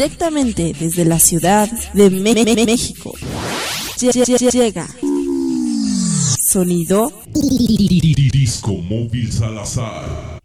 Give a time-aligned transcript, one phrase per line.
[0.00, 2.08] directamente desde la ciudad de
[2.64, 3.12] México.
[4.00, 4.88] Llega
[6.38, 7.12] sonido
[8.32, 10.40] Disco Móvil Salazar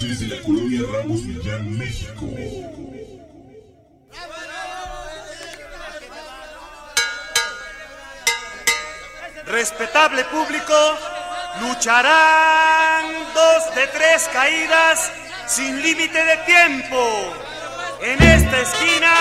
[0.00, 2.26] desde la colonia Ramos Millán, México.
[9.44, 10.74] Respetable público,
[11.60, 15.12] lucharán dos de tres caídas
[15.46, 17.34] sin límite de tiempo.
[18.00, 19.12] En esta esquina,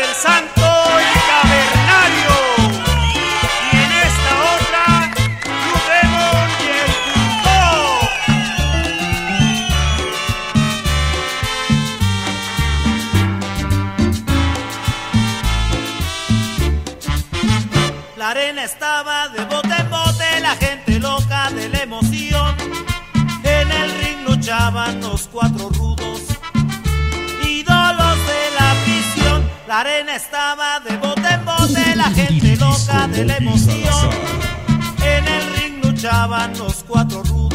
[0.00, 2.32] el santo y cavernario.
[3.72, 4.84] Y en esta otra,
[5.44, 5.82] Blue
[6.60, 6.90] y el
[18.16, 22.56] La arena estaba de bote en bote, la gente loca de la emoción.
[23.44, 25.85] En el ring luchaban los cuatro rudos
[29.66, 34.10] La arena estaba de bote en bote, la gente loca de la emoción.
[35.02, 37.45] En el ring luchaban los cuatro rudos,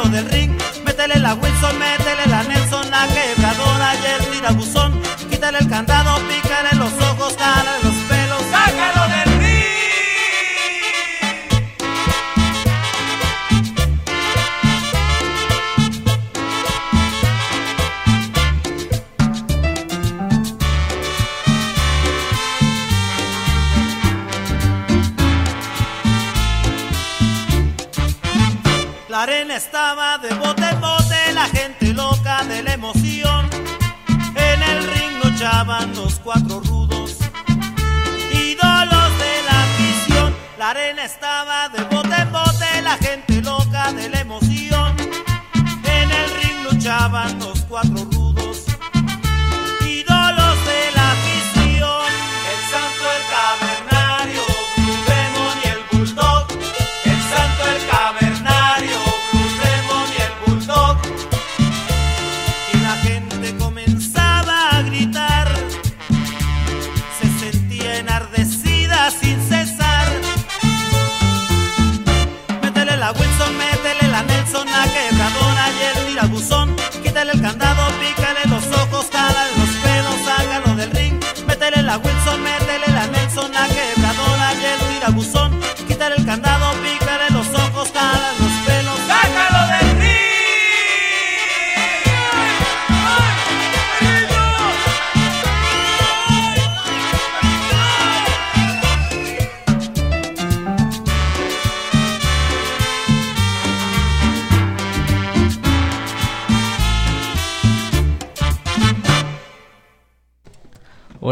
[0.00, 0.50] sácalo del.
[0.84, 4.89] Métele la Wilson, métele la Nelson, la quebradora y el tirabuzón.
[29.64, 33.50] Estaba de bote en bote, la gente loca de la emoción.
[34.34, 37.18] En el ring luchaban los cuatro rudos,
[38.32, 40.34] ídolos de la visión.
[40.58, 44.96] La arena estaba de bote en bote, la gente loca de la emoción.
[45.98, 48.09] En el ring luchaban los cuatro rudos.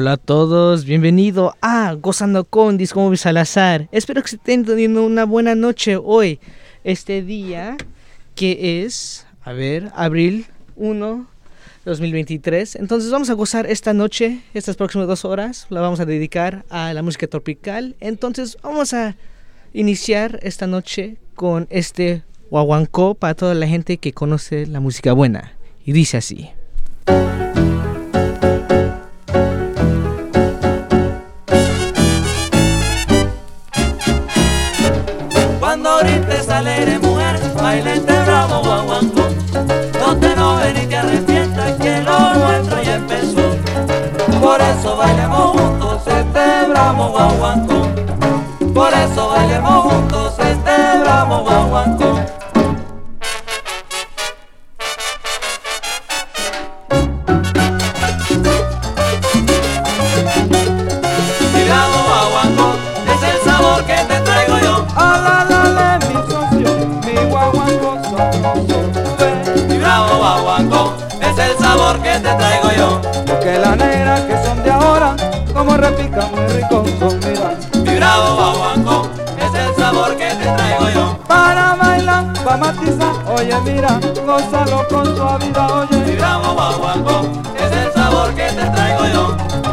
[0.01, 3.89] Hola a todos, bienvenido a Gozando con Disco Salazar.
[3.91, 6.39] Espero que estén teniendo una buena noche hoy,
[6.85, 7.77] este día
[8.37, 11.27] que es, a ver, abril 1,
[11.85, 12.77] 2023.
[12.77, 16.93] Entonces vamos a gozar esta noche, estas próximas dos horas, la vamos a dedicar a
[16.93, 17.97] la música tropical.
[17.99, 19.17] Entonces vamos a
[19.73, 25.55] iniciar esta noche con este guaguancó para toda la gente que conoce la música buena.
[25.85, 26.51] Y dice así.
[36.59, 39.23] Alegre mujer, bailente bravo guaguancó.
[40.01, 43.43] No te no ven y te arrepientas que lo nuestro ya empezó.
[44.41, 47.87] Por eso bailemos juntos este bravo guaguancó.
[48.75, 52.38] Por eso bailemos juntos este bravo guaguancó.
[71.89, 73.01] Sabor que te traigo yo.
[73.41, 75.17] que la negra que son de ahora,
[75.55, 77.55] como repican muy rico son, mira.
[77.83, 79.09] Mi bravo guaguancó
[79.39, 81.19] es el sabor que te traigo yo.
[81.27, 86.17] Para bailar, para matizar, oye mira, gózalo con suavidad, Mi oye.
[86.17, 87.23] bravo guaguancó
[87.57, 89.68] es el sabor que te traigo yo.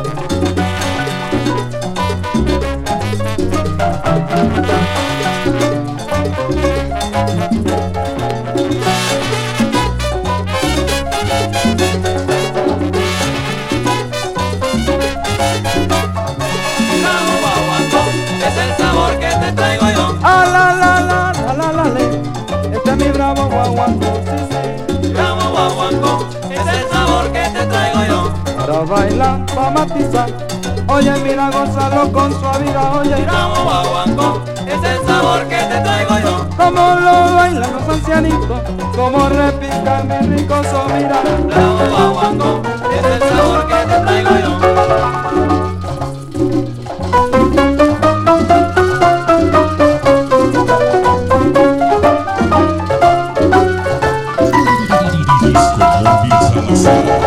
[22.98, 24.58] Mi bravo guaguancó, sí, sí.
[25.02, 28.34] Mi bravo guaguancó es el sabor que te traigo yo.
[28.58, 30.30] Para bailar, para matizar,
[30.88, 33.16] oye mira, gózalo con suavidad, oye.
[33.26, 36.48] Bravo guaguancó es el sabor que te traigo yo.
[36.56, 38.62] Como lo bailan los ancianitos,
[38.96, 41.22] como repican mis ricos, oh mira.
[41.48, 44.56] Bravo guaguancó es el sabor que te traigo yo.
[56.66, 57.26] Móvil Salazar.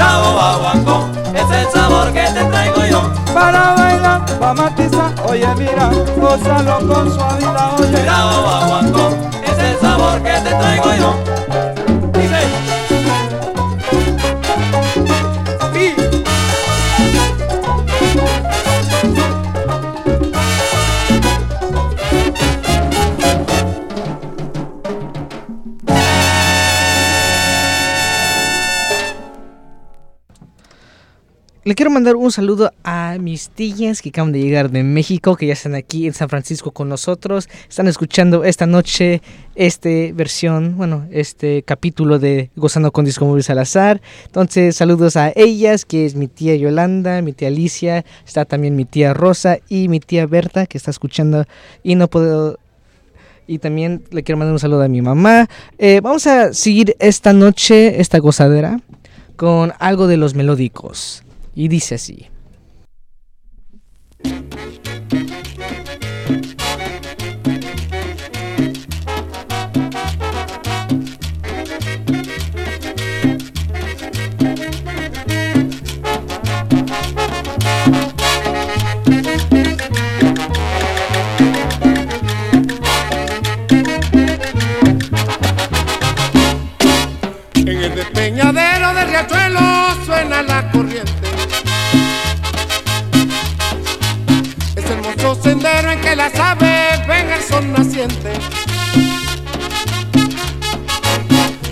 [0.00, 3.12] Bravo guaguancó es el sabor que te traigo yo.
[3.34, 8.02] Para bailar, para matizar, oye mira, gózalo con suavidad, oye.
[8.02, 9.08] bravo guaguancó
[9.44, 11.49] es el sabor que te traigo yo.
[31.70, 35.46] Le quiero mandar un saludo a mis tías que acaban de llegar de México, que
[35.46, 37.48] ya están aquí en San Francisco con nosotros.
[37.68, 39.22] Están escuchando esta noche
[39.54, 44.02] este versión, bueno, este capítulo de Gozando con Disco Móvil Salazar.
[44.26, 48.84] Entonces, saludos a ellas, que es mi tía Yolanda, mi tía Alicia, está también mi
[48.84, 51.44] tía Rosa y mi tía Berta, que está escuchando
[51.84, 52.58] y no puedo
[53.46, 55.48] y también le quiero mandar un saludo a mi mamá.
[55.78, 58.80] Eh, vamos a seguir esta noche, esta gozadera,
[59.36, 61.22] con algo de los melódicos.
[61.54, 62.28] Y dice así.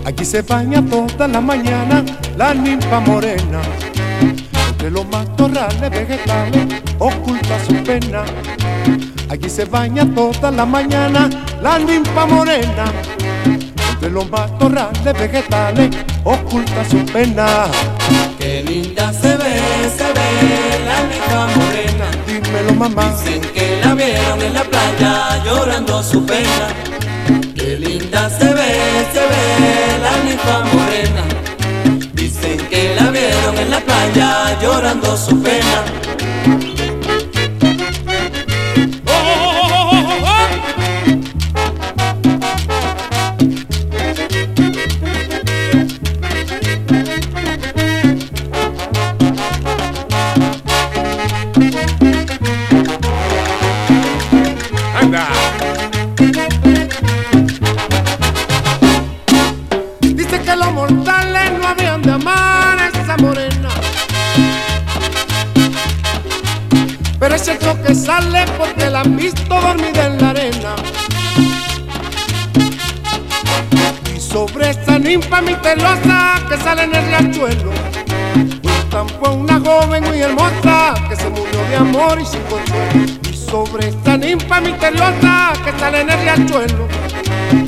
[0.04, 2.04] Aquí se baña toda la mañana
[2.36, 3.62] la ninfa morena.
[4.68, 6.66] Entre los matorrales vegetales
[6.98, 8.24] oculta su pena.
[9.30, 11.30] Aquí se baña toda la mañana
[11.62, 12.92] la ninfa morena
[14.00, 15.90] de los matorrales vegetales
[16.24, 17.66] oculta su pena.
[18.38, 19.60] Qué linda se ve,
[19.96, 20.28] se ve
[20.84, 22.10] la niña morena.
[22.26, 26.68] Dímelo mamá, Dicen que la vieron en la playa llorando su pena.
[27.54, 28.70] Qué linda se ve,
[29.14, 29.44] se ve
[30.06, 31.24] la niña morena.
[32.12, 36.77] Dicen que la vieron en la playa llorando su pena.
[67.28, 70.76] pero ese choque sale porque la han visto dormida en la arena.
[74.16, 77.70] Y sobre esa ninfa misteriosa que sale en el riachuelo,
[78.90, 83.18] Tan fue una joven muy hermosa que se murió de amor y sin consuelo.
[83.30, 86.88] Y sobre esa ninfa misteriosa que sale en el riachuelo,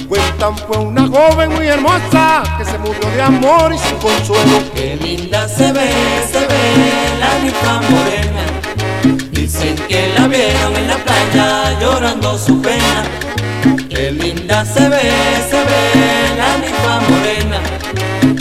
[0.08, 4.62] Cuentan fue una joven muy hermosa que se murió de amor y sin consuelo.
[4.74, 5.90] Qué linda se ve,
[6.32, 8.59] se ve la ninfa morena
[9.40, 13.04] Dicen que la vieron en la playa llorando su pena.
[13.88, 15.00] Qué linda se ve,
[15.50, 17.60] se ve la ninfa morena.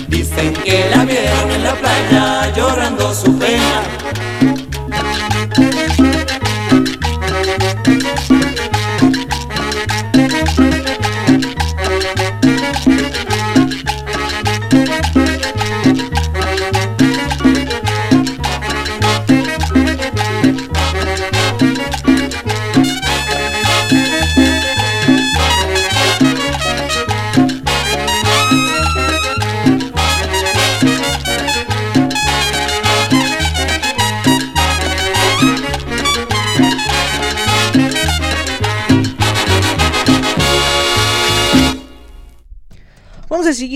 [0.09, 4.08] Dicen que la vieron en la playa llorando su pena.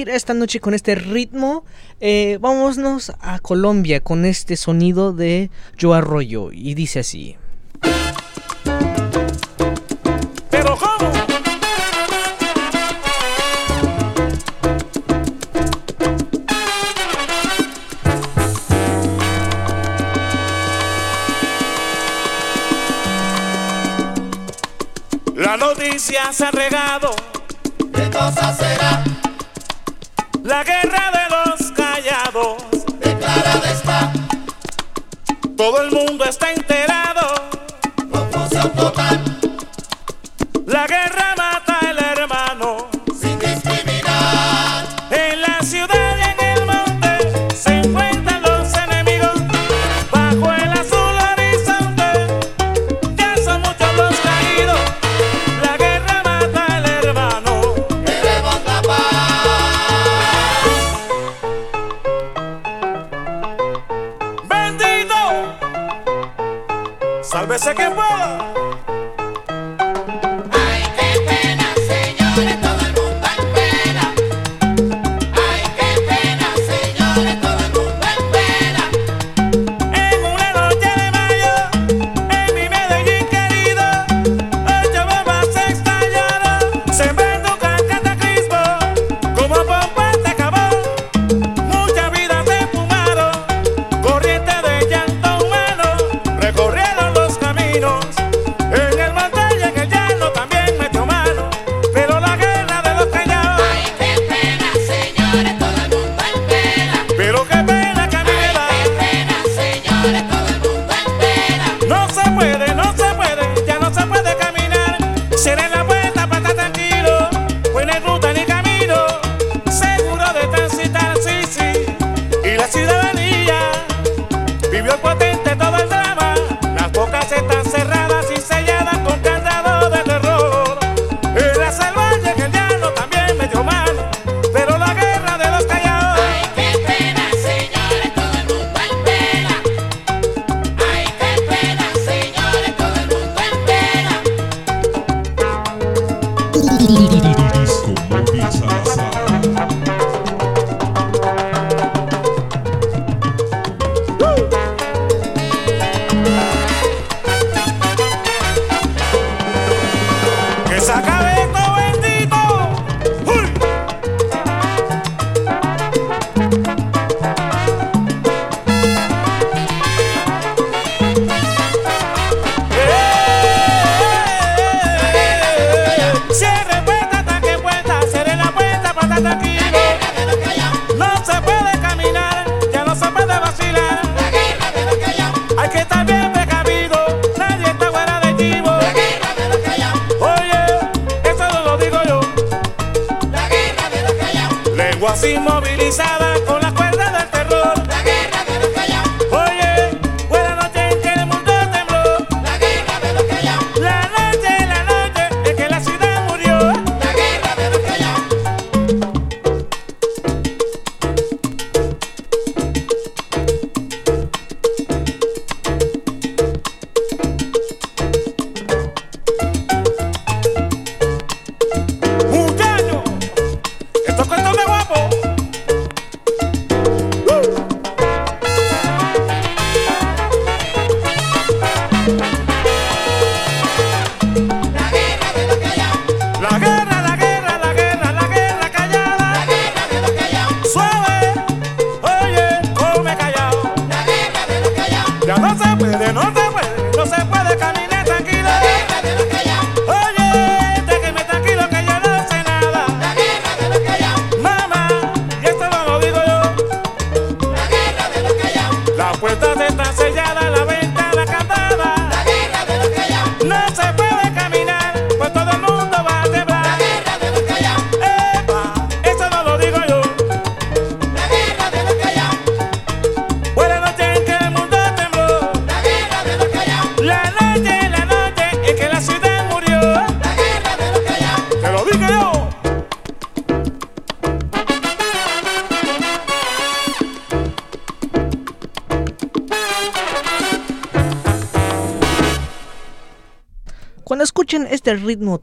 [0.10, 1.66] esta noche con este ritmo,
[2.00, 7.38] eh, vámonos a Colombia con este sonido de Yo Arroyo y dice así.
[25.36, 27.16] La noticia se ha regado.
[27.94, 29.04] ¿Qué cosa será?
[30.44, 32.64] La guerra de los callados.
[33.00, 34.12] Declarada está.
[35.56, 37.50] Todo el mundo está enterado.
[38.12, 39.24] Confusión total.
[40.66, 41.34] La guerra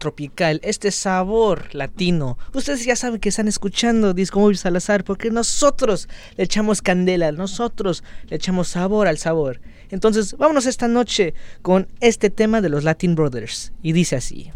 [0.00, 2.37] tropical, este sabor latino.
[2.52, 8.02] Ustedes ya saben que están escuchando Disco Móvil Salazar porque nosotros le echamos candela, nosotros
[8.28, 9.61] le echamos sabor al sabor.
[9.90, 13.73] Entonces, vámonos esta noche con este tema de los Latin Brothers.
[13.83, 14.50] Y dice así.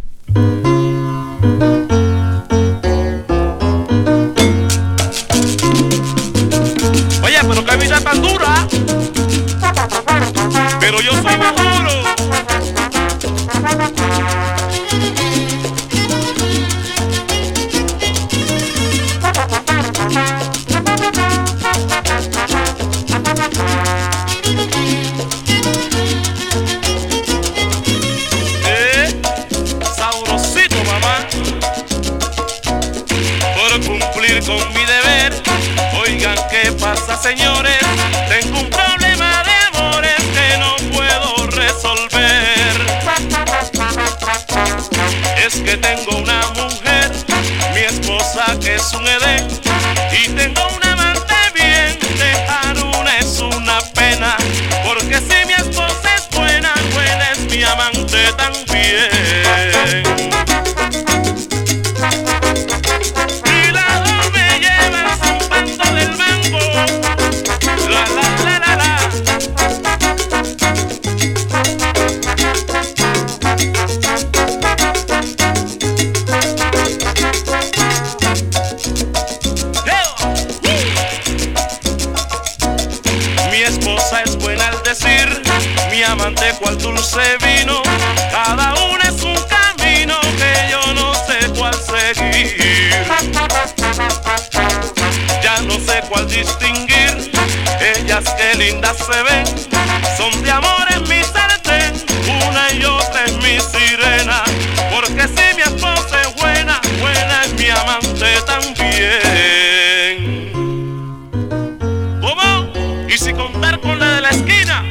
[113.15, 114.85] y si contar con la de la esquina,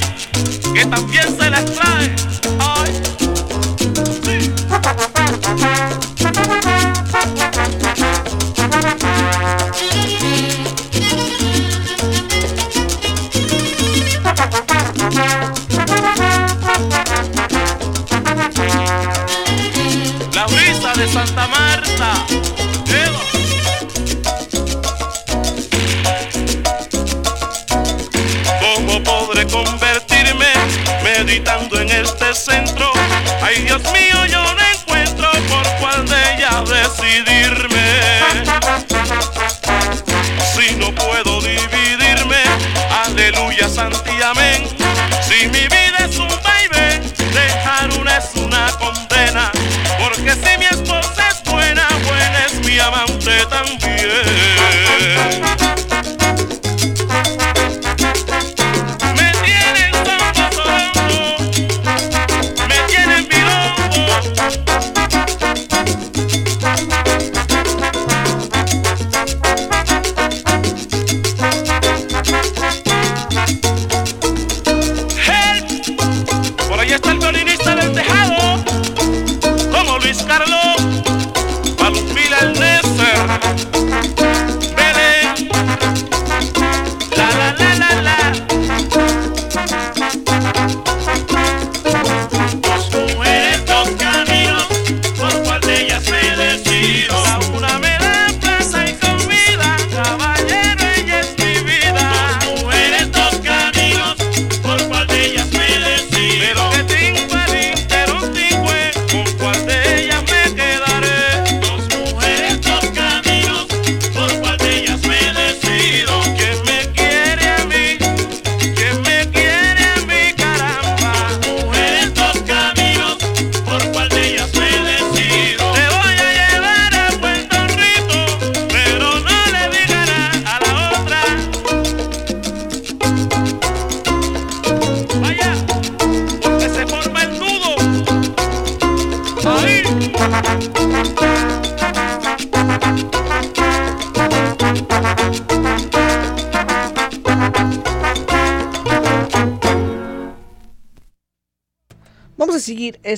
[0.74, 2.33] que también se las trae.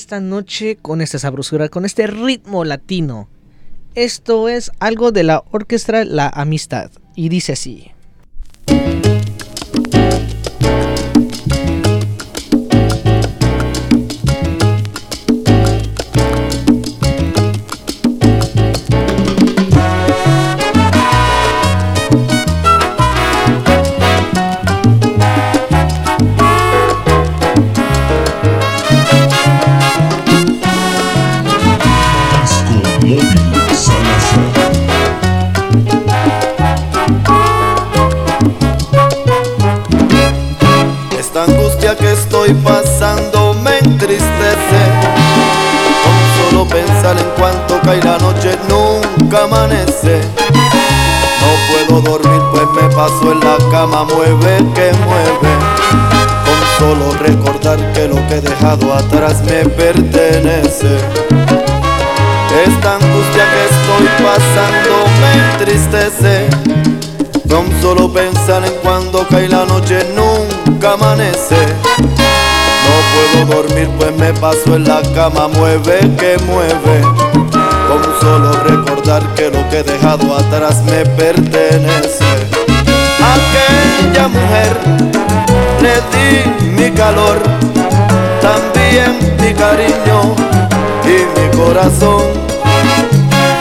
[0.06, 3.28] Esta noche con esta sabrosura, con este ritmo latino.
[3.96, 7.92] Esto es algo de la orquesta La Amistad y dice así.
[51.42, 55.52] No puedo dormir pues me paso en la cama, mueve que mueve.
[56.46, 60.98] Con solo recordar que lo que he dejado atrás me pertenece.
[62.66, 66.48] Esta angustia que estoy pasando me entristece.
[67.50, 71.58] Con solo pensar en cuando cae la noche nunca amanece.
[72.86, 77.45] No puedo dormir pues me paso en la cama, mueve que mueve.
[77.88, 82.26] Con solo recordar que lo que he dejado atrás me pertenece.
[83.36, 84.78] Aquella mujer
[85.82, 87.38] le di mi calor,
[88.42, 90.36] también mi cariño
[91.04, 92.24] y mi corazón.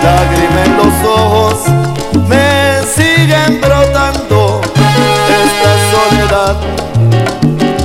[0.02, 1.54] Lágrima en los ojos
[2.28, 4.60] me siguen brotando.
[5.44, 6.56] Esta soledad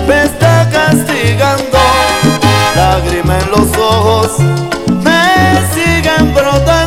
[0.08, 1.80] me está castigando.
[2.76, 4.32] Lágrima en los ojos
[6.40, 6.79] siguen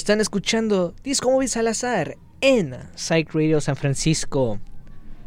[0.00, 4.58] están escuchando Disco Móvil Salazar en Psych Radio San Francisco.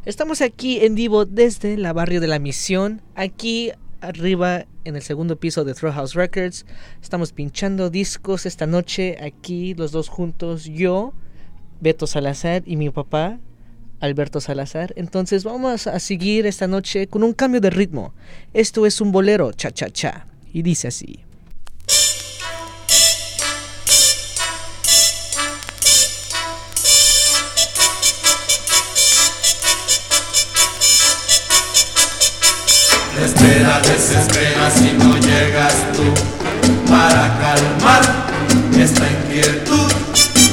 [0.03, 5.39] Estamos aquí en vivo desde la barrio de la Misión, aquí arriba en el segundo
[5.39, 6.65] piso de Throw House Records.
[7.03, 11.13] Estamos pinchando discos esta noche aquí los dos juntos, yo,
[11.79, 13.39] Beto Salazar y mi papá,
[13.99, 14.91] Alberto Salazar.
[14.95, 18.15] Entonces vamos a seguir esta noche con un cambio de ritmo.
[18.55, 21.23] Esto es un bolero cha cha cha y dice así.
[33.21, 36.03] Espera, desespera si no llegas tú
[36.89, 38.01] para calmar
[38.77, 39.91] esta inquietud.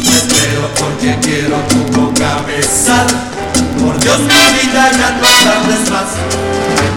[0.03, 3.07] Espero porque quiero tu boca besar.
[3.83, 6.90] Por Dios, mi vida ya no tardes más.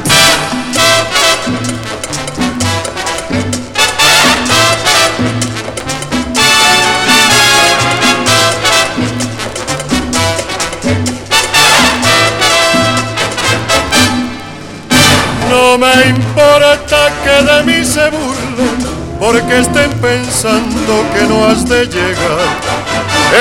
[15.73, 18.77] No me importa que de mí se burlen,
[19.19, 22.45] porque estén pensando que no has de llegar.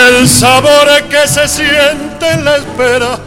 [0.08, 3.18] El sabor que se siente en la espera,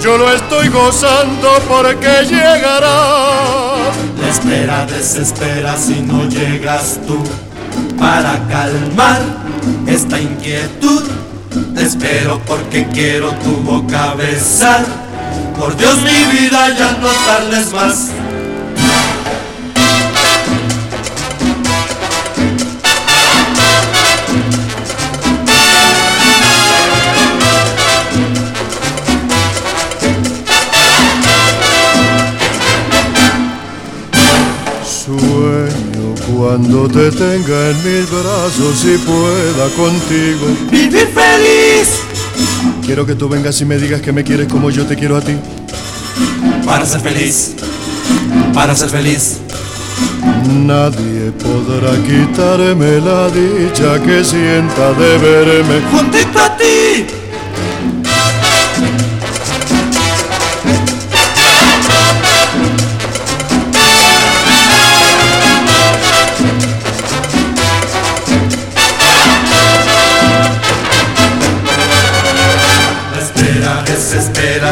[0.00, 3.90] yo lo estoy gozando porque llegará.
[4.20, 7.20] La espera desespera si no llegas tú
[7.98, 9.22] para calmar
[9.88, 11.02] esta inquietud.
[11.74, 14.84] Te espero porque quiero tu boca besar.
[15.58, 18.10] Por Dios mi vida ya no tardes más.
[36.52, 42.02] Cuando te tenga en mis brazos y pueda contigo vivir feliz.
[42.84, 45.22] Quiero que tú vengas y me digas que me quieres como yo te quiero a
[45.22, 45.34] ti.
[46.66, 47.54] Para ser feliz,
[48.52, 49.38] para ser feliz.
[50.50, 57.21] Nadie podrá quitarme la dicha que sienta de verme juntito a ti.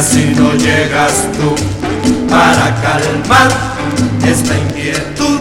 [0.03, 1.55] Si no llegas tú
[2.29, 3.51] para calmar
[4.27, 5.39] esta inquietud.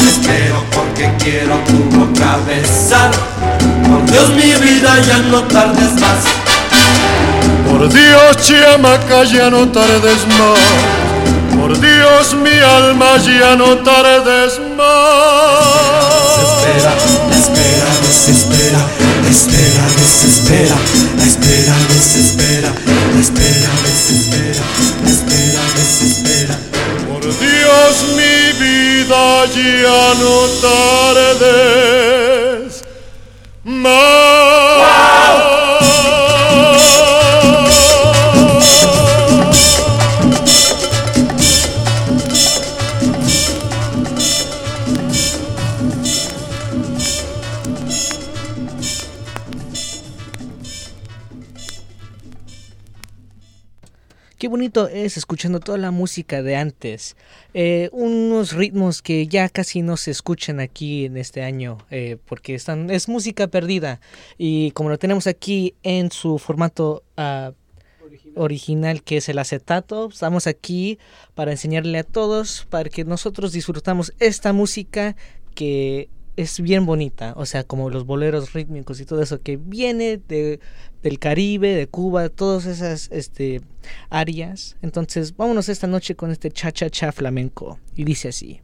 [0.00, 3.10] Espero porque quiero tu boca besar.
[3.86, 6.24] Por Dios mi vida ya no tardes más.
[7.68, 10.58] Por Dios, chamaca, ya no tardes más.
[11.58, 16.38] Por Dios, mi alma, ya no tardes más.
[16.44, 16.94] Espera,
[17.38, 19.03] espera, desespera,
[19.34, 20.78] espera, desespera,
[21.26, 22.70] espera, desespera,
[23.18, 24.62] espera, desespera,
[25.06, 26.56] espera, desespera.
[27.08, 30.34] Por Dios, mi vida, ya no
[31.12, 32.84] tardes
[33.64, 35.63] más.
[54.92, 57.16] Es escuchando toda la música de antes.
[57.52, 62.54] Eh, unos ritmos que ya casi no se escuchan aquí en este año eh, porque
[62.54, 64.00] están, es música perdida.
[64.38, 67.52] Y como lo tenemos aquí en su formato ah,
[68.36, 70.98] original que es el acetato, estamos aquí
[71.34, 75.16] para enseñarle a todos, para que nosotros disfrutamos esta música
[75.54, 80.20] que es bien bonita, o sea, como los boleros rítmicos y todo eso que viene
[80.28, 80.60] de,
[81.02, 83.60] del Caribe, de Cuba, todas esas este,
[84.10, 84.76] áreas.
[84.82, 87.78] Entonces, vámonos esta noche con este cha cha cha flamenco.
[87.94, 88.60] Y dice así.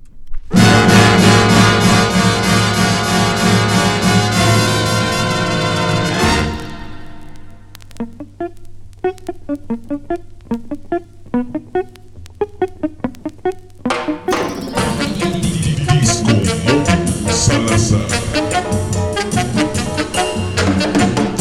[17.40, 18.06] Salazar.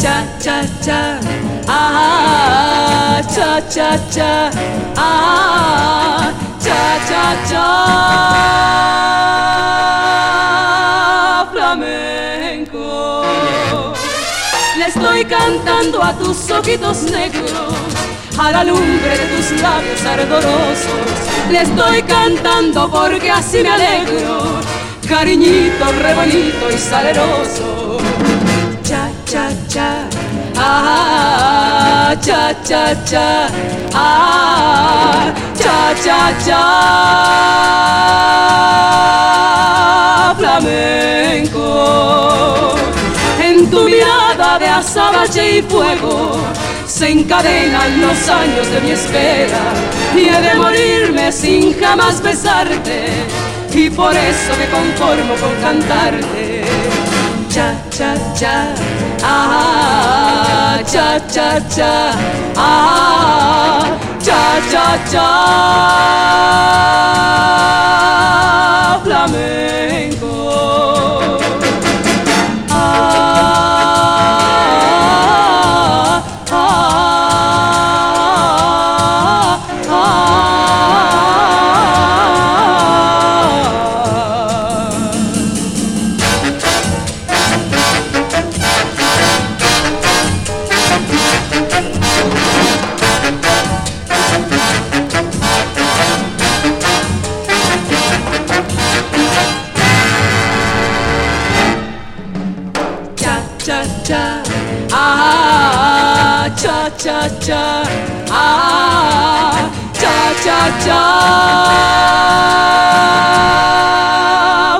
[0.02, 1.20] cha cha cha.
[1.68, 4.50] Ah cha cha cha.
[4.96, 6.32] Ah
[6.64, 7.66] cha cha cha.
[11.52, 12.86] Flamenco.
[14.78, 17.52] Le estoy cantando a tus ojitos negros
[18.38, 21.10] a la lumbre de tus labios ardorosos.
[21.50, 24.79] Le estoy cantando porque así me alegro
[25.10, 27.98] cariñito re bonito y saleroso.
[28.84, 30.06] Cha cha,
[30.56, 33.48] ah, cha, cha, cha,
[33.92, 36.62] ah, cha, cha, cha,
[40.38, 41.66] flamenco.
[43.42, 46.36] En tu mirada de azabache y fuego
[46.86, 49.72] se encadenan los años de mi espera
[50.14, 53.26] y he de morirme sin jamás besarte
[53.80, 56.64] y por eso me conformo con cantarte.
[57.48, 58.74] Cha, cha, cha,
[59.22, 62.12] ah, cha, cha, cha,
[62.56, 63.82] ah,
[64.22, 65.28] cha, cha, cha,
[69.04, 70.99] flamenco.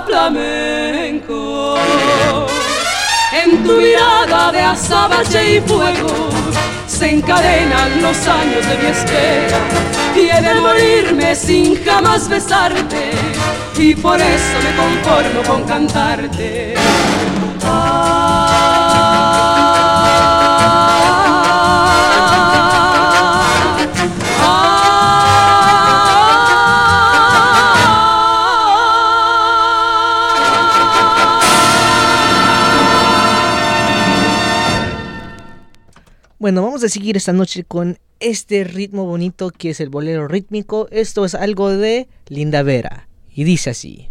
[0.07, 1.77] Flamenco.
[3.33, 6.31] En tu mirada de azabache y fuego
[6.87, 9.59] se encadenan los años de mi espera.
[10.15, 13.13] Y he de morirme sin jamás besarte
[13.79, 16.75] y por eso me conformo con cantarte
[36.41, 40.89] Bueno, vamos a seguir esta noche con este ritmo bonito que es el bolero rítmico.
[40.91, 43.09] Esto es algo de Linda Vera.
[43.31, 44.09] Y dice así.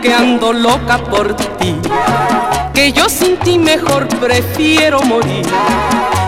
[0.00, 1.76] Que ando loca por ti?
[2.74, 5.46] Que yo sin ti mejor prefiero morir.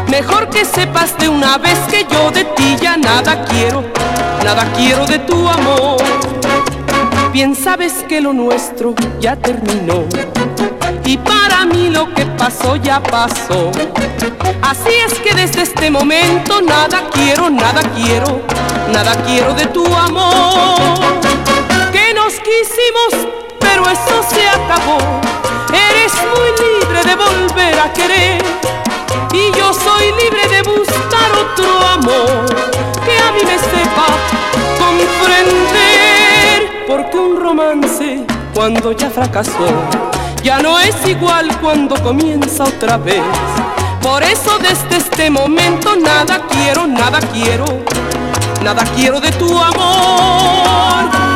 [0.09, 3.85] Mejor que sepas de una vez que yo de ti ya nada quiero,
[4.45, 5.99] nada quiero de tu amor.
[7.33, 10.05] Bien sabes que lo nuestro ya terminó.
[11.05, 13.71] Y para mí lo que pasó ya pasó.
[14.63, 18.43] Así es que desde este momento nada quiero, nada quiero,
[18.93, 21.21] nada quiero de tu amor
[21.93, 23.29] que nos quisimos,
[23.83, 24.99] pero eso se acabó.
[25.73, 28.43] Eres muy libre de volver a querer
[29.33, 32.47] y yo soy libre de buscar otro amor
[33.05, 34.07] que a mí me sepa
[34.79, 36.85] comprender.
[36.87, 38.25] Porque un romance
[38.55, 39.67] cuando ya fracasó
[40.43, 43.23] ya no es igual cuando comienza otra vez.
[44.03, 47.67] Por eso desde este momento nada quiero, nada quiero,
[48.63, 51.30] nada quiero de tu amor.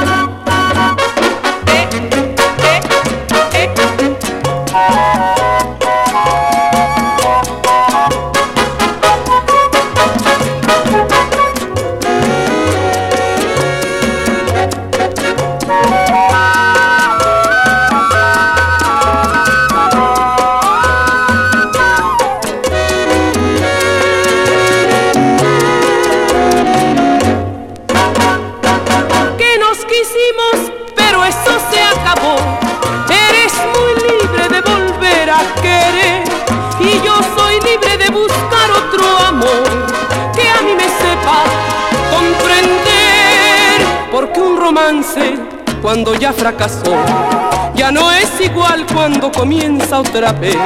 [44.64, 45.36] Romance
[45.82, 46.94] cuando ya fracasó
[47.74, 50.56] ya no es igual cuando comienza otra vez.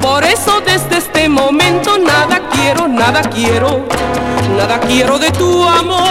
[0.00, 3.86] Por eso desde este momento nada quiero, nada quiero,
[4.56, 6.04] nada quiero de tu amor.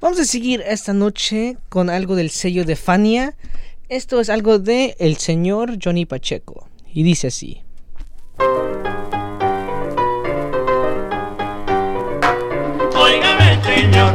[0.00, 3.34] Vamos a seguir esta noche con algo del sello de Fania.
[3.88, 6.68] Esto es algo de el señor Johnny Pacheco.
[6.92, 7.62] Y dice así.
[13.74, 14.12] Señor,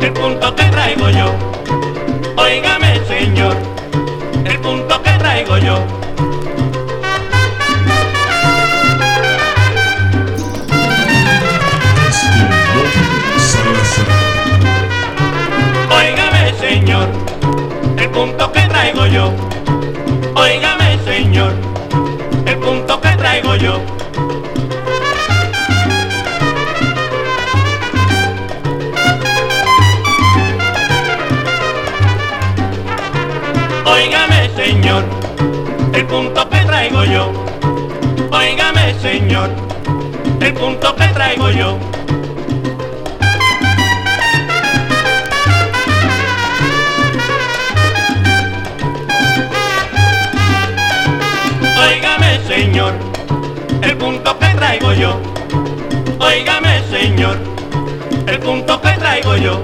[0.00, 1.28] el punto que traigo yo.
[2.36, 3.56] Óigame, señor,
[4.44, 5.76] el punto que traigo yo.
[15.98, 17.08] Óigame señor,
[17.98, 19.32] el punto que traigo yo.
[20.34, 21.52] Óigame señor,
[22.46, 23.80] el punto que traigo yo.
[33.88, 35.04] Óigame señor,
[35.92, 37.32] el punto que traigo yo.
[38.32, 39.50] Óigame señor,
[40.40, 41.78] el punto que traigo yo.
[51.78, 52.94] Óigame señor,
[53.82, 55.20] el punto que traigo yo.
[56.18, 57.38] Óigame señor,
[58.26, 59.62] el punto que traigo yo.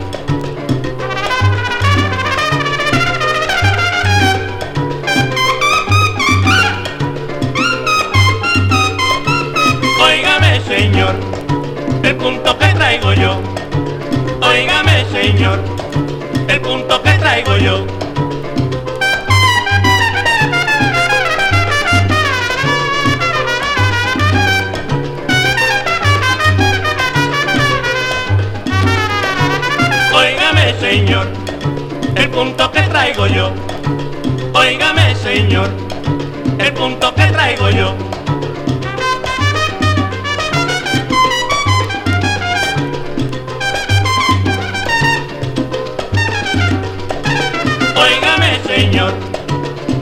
[12.22, 13.40] Punto que traigo yo.
[14.40, 15.58] Óigame señor,
[16.46, 17.84] el punto que traigo yo.
[30.14, 31.26] Óigame señor,
[32.14, 33.50] el punto que traigo yo.
[34.54, 35.70] Óigame señor,
[36.58, 38.21] el punto que traigo yo.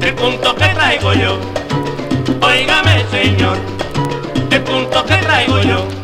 [0.02, 1.38] El punto que traigo yo.
[2.42, 3.58] Óigame señor,
[4.50, 5.99] el punto que traigo yo.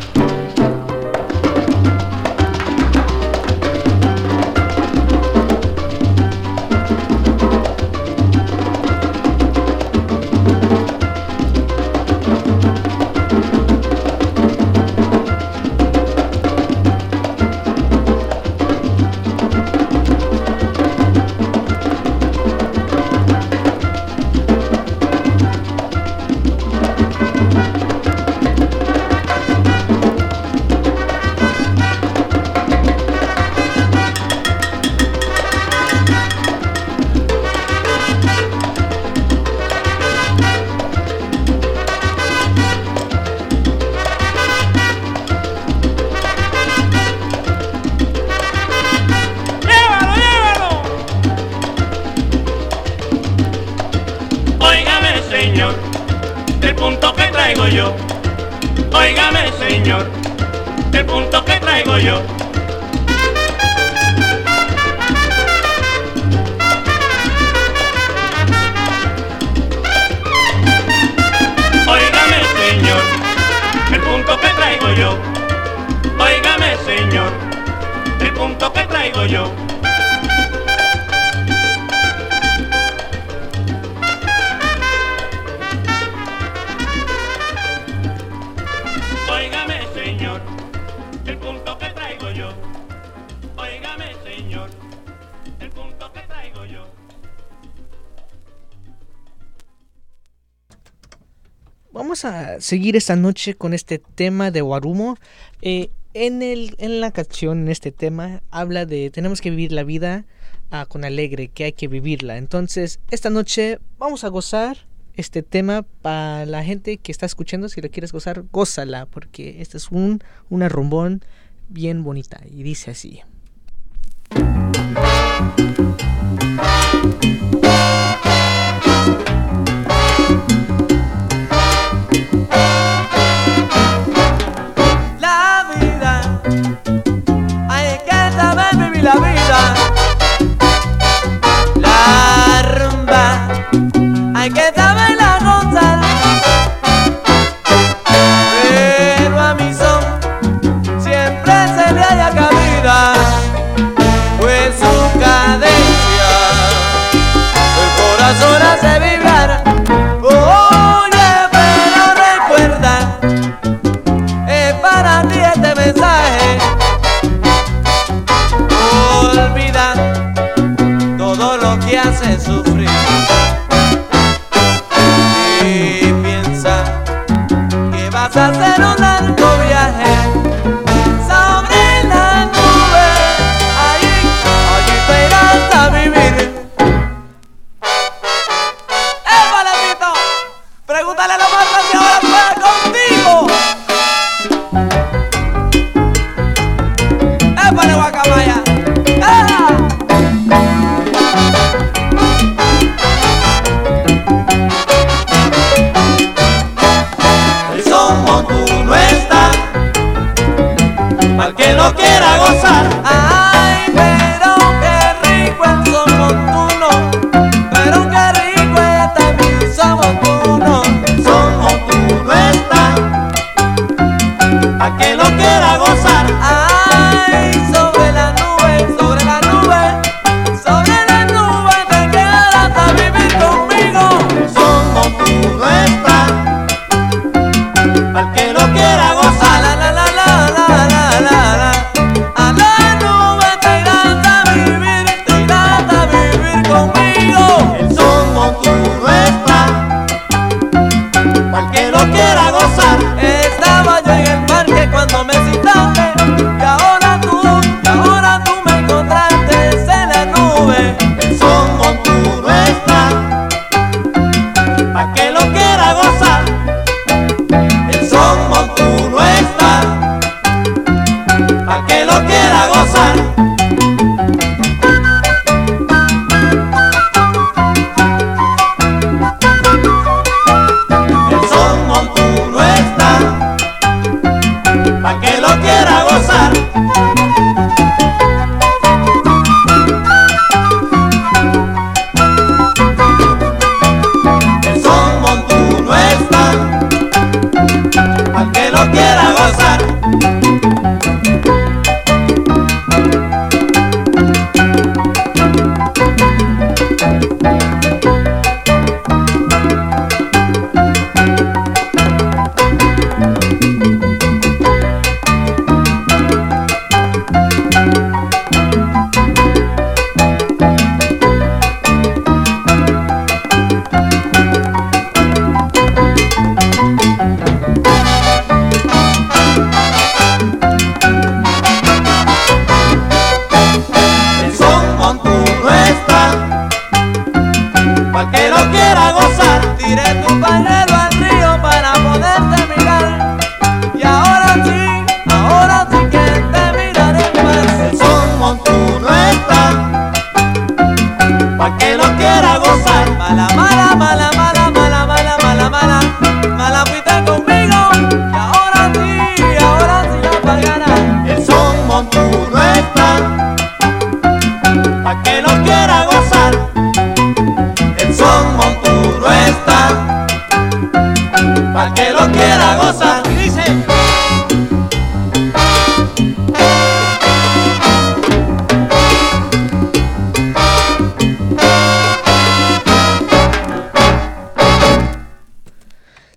[102.67, 105.17] Seguir esta noche con este tema de Warumo.
[105.63, 109.85] Eh, en, el, en la canción, en este tema, habla de tenemos que vivir la
[109.85, 110.25] vida
[110.73, 112.39] ah, con alegre, que hay que vivirla.
[112.39, 114.79] Entonces, esta noche vamos a gozar
[115.15, 117.69] este tema para la gente que está escuchando.
[117.69, 121.23] Si lo quieres gozar, gózala, porque este es un, una rumbón
[121.69, 122.41] bien bonita.
[122.51, 123.21] Y dice así.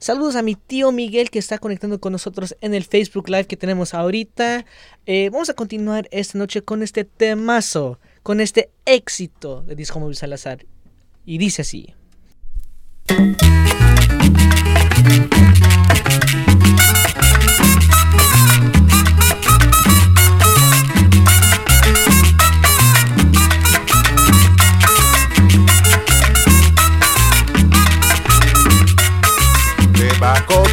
[0.09, 3.55] Saludos a mi tío Miguel que está conectando con nosotros en el Facebook Live que
[3.55, 4.65] tenemos ahorita.
[5.05, 10.15] Eh, vamos a continuar esta noche con este temazo, con este éxito de Disco Móvil
[10.15, 10.65] Salazar.
[11.27, 11.93] Y dice así.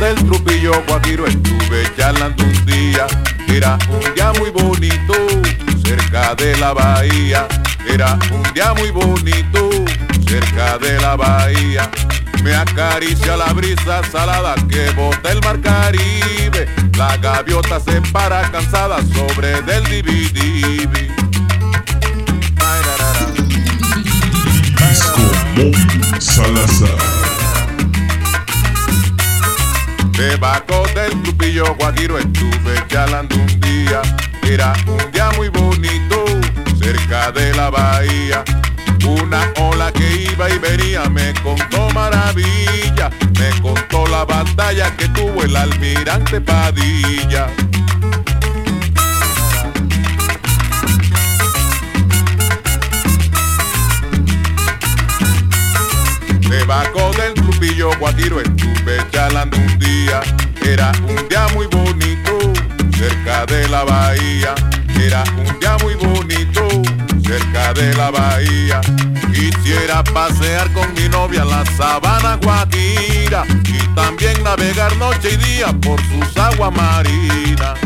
[0.00, 3.06] Del trupillo guajiro estuve charlando un día.
[3.48, 5.14] Era un día muy bonito,
[5.84, 7.46] cerca de la bahía.
[7.88, 9.70] Era un día muy bonito,
[10.28, 11.90] cerca de la bahía.
[12.42, 16.68] Me acaricia la brisa salada que bota el mar Caribe.
[16.96, 19.82] La gaviota se para cansada sobre del
[25.56, 27.25] Móvil Salazar.
[30.16, 34.00] Debajo del trupillo guajiro estuve charlando un día.
[34.42, 36.24] Era un día muy bonito,
[36.78, 38.42] cerca de la bahía.
[39.06, 43.10] Una ola que iba y venía me contó maravilla.
[43.38, 47.48] Me contó la batalla que tuvo el almirante Padilla.
[56.66, 60.20] Debajo del trupillo guajiro estuve charlando un día.
[60.62, 62.40] Era un día muy bonito,
[62.98, 64.52] cerca de la bahía.
[65.00, 66.66] Era un día muy bonito,
[67.24, 68.80] cerca de la bahía.
[69.32, 76.00] Quisiera pasear con mi novia la sabana guajira y también navegar noche y día por
[76.00, 77.78] sus aguas marinas.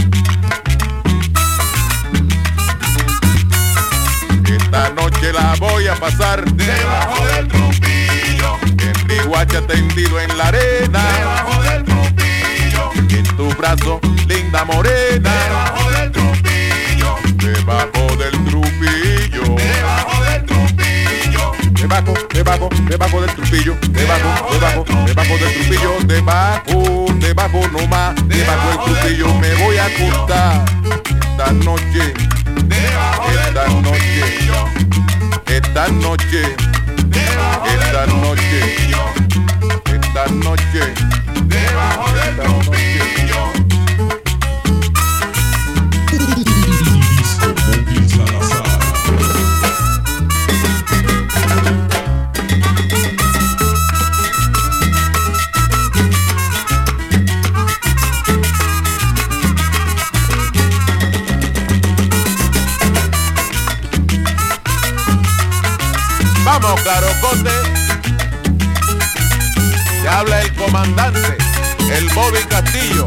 [4.47, 7.90] Esta noche la voy a pasar debajo del trupillo.
[9.41, 11.01] Guacha tendido en la arena.
[11.19, 12.91] Debajo del trupillo.
[13.09, 15.33] En tu brazo, linda morena.
[15.33, 17.17] Debajo del trupillo.
[17.37, 19.57] Debajo del trupillo.
[19.57, 21.53] Debajo del trupillo.
[21.71, 23.79] Debajo, debajo, debajo del trupillo.
[23.89, 25.91] Debajo, debajo, debajo del trupillo.
[26.05, 28.15] Debajo, debajo nomás.
[28.27, 30.65] Debajo del trupillo me voy a acostar.
[31.19, 32.13] Esta noche.
[32.69, 34.23] Esta noche.
[35.47, 36.57] Esta noche.
[37.75, 38.77] Esta noche.
[39.85, 40.93] Esta noche.
[41.45, 43.60] Debajo del trupillo.
[66.63, 67.51] Vamos, Carocote.
[70.03, 71.37] Se habla el comandante,
[71.97, 73.05] el Bobby Castillo.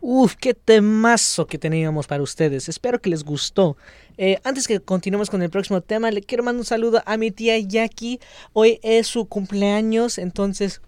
[0.00, 2.68] Uf, qué temazo que teníamos para ustedes.
[2.68, 3.76] Espero que les gustó.
[4.16, 7.30] Eh, antes que continuemos con el próximo tema, le quiero mandar un saludo a mi
[7.30, 8.20] tía Jackie.
[8.52, 10.80] Hoy es su cumpleaños, entonces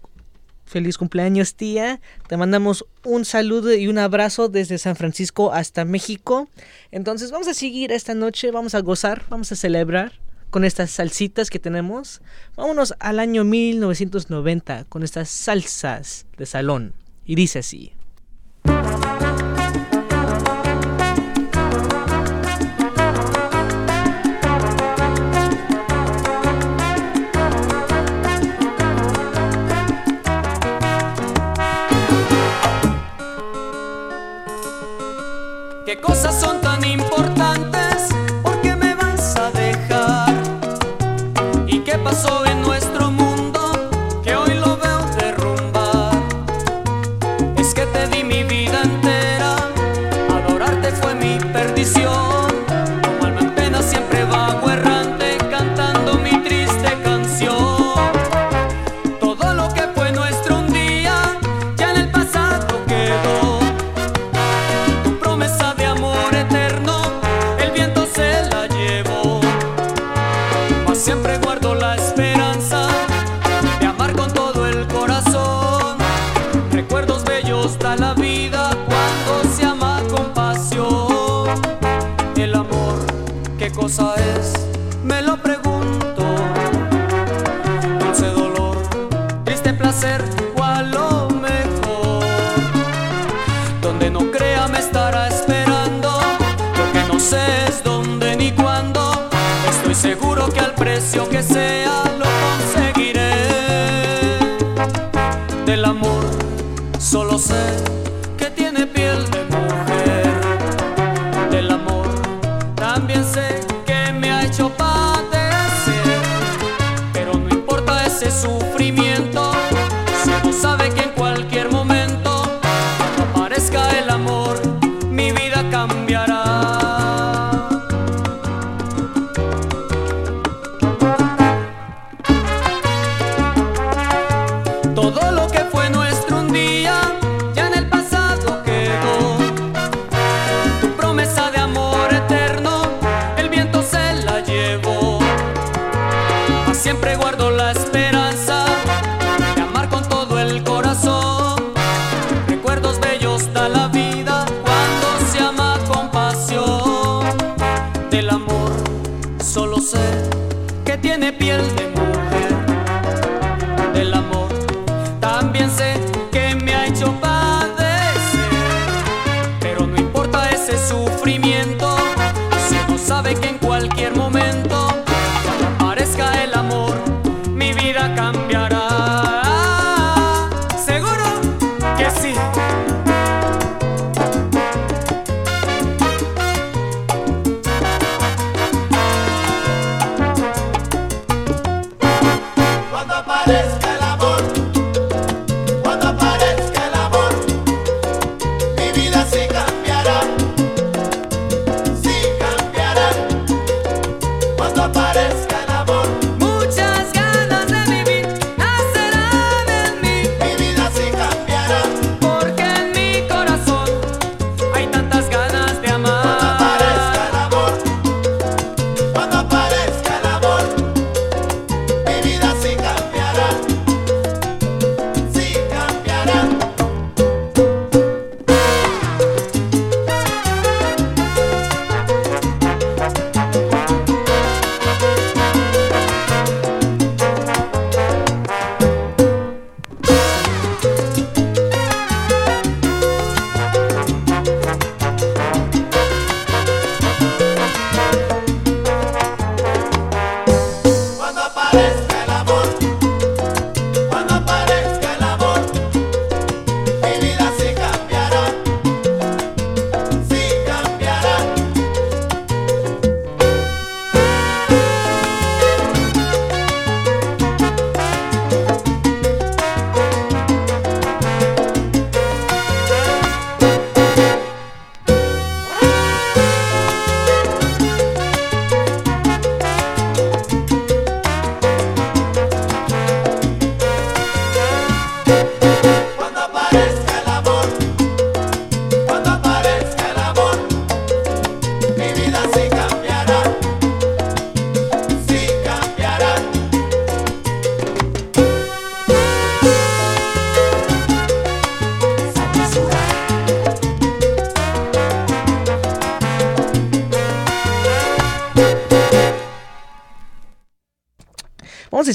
[0.67, 2.01] Feliz cumpleaños, tía.
[2.27, 6.49] Te mandamos un saludo y un abrazo desde San Francisco hasta México.
[6.91, 10.11] Entonces vamos a seguir esta noche, vamos a gozar, vamos a celebrar
[10.49, 12.21] con estas salsitas que tenemos.
[12.57, 16.93] Vámonos al año 1990 con estas salsas de salón.
[17.25, 17.93] Y dice así.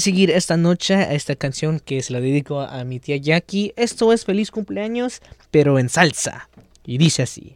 [0.03, 3.73] seguir esta noche a esta canción que se la dedico a mi tía Jackie.
[3.77, 6.49] Esto es feliz cumpleaños, pero en salsa.
[6.85, 7.52] Y dice así.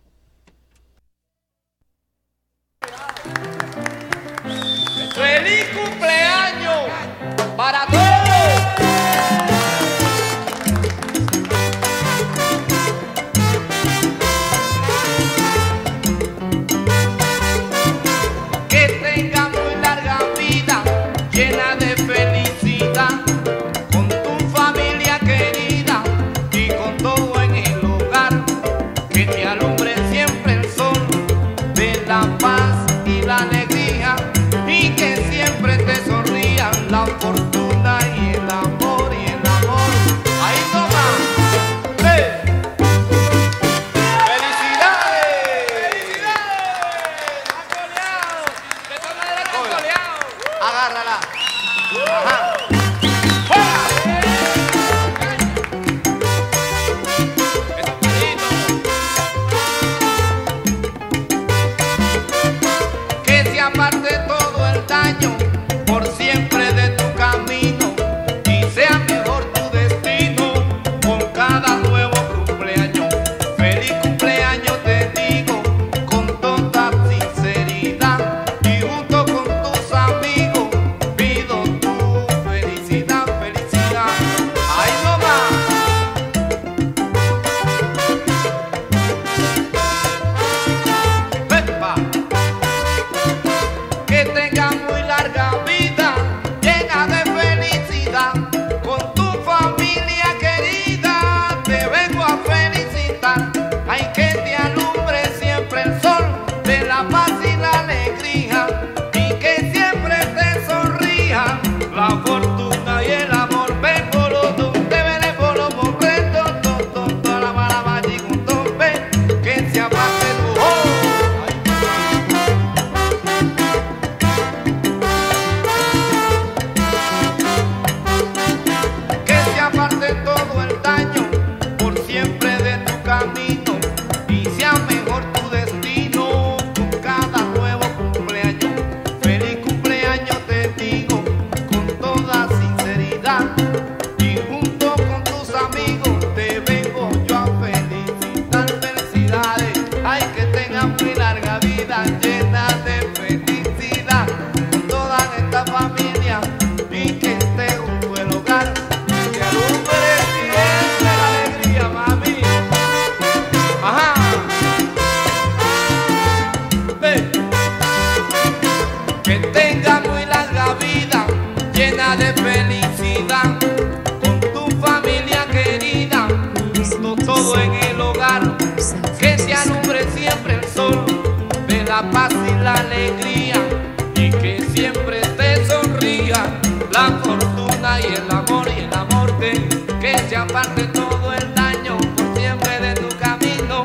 [190.35, 191.97] aparte todo el daño
[192.35, 193.83] siempre de tu camino.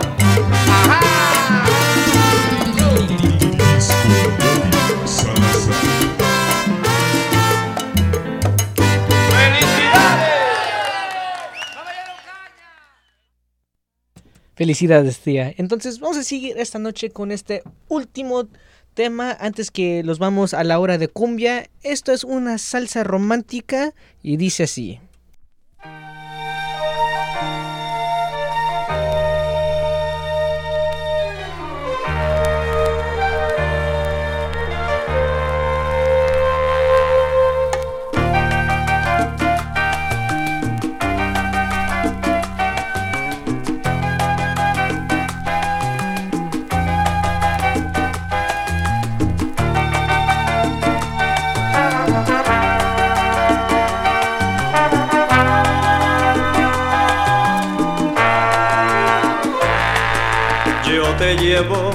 [14.55, 15.53] Felicidades, tía.
[15.57, 18.49] Entonces, vamos a seguir esta noche con este último
[18.95, 21.69] tema antes que los vamos a la hora de cumbia.
[21.83, 25.01] Esto es una salsa romántica y dice así.
[61.53, 61.91] llevo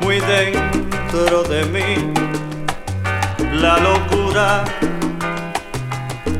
[0.00, 2.12] muy dentro de mí
[3.52, 4.64] la locura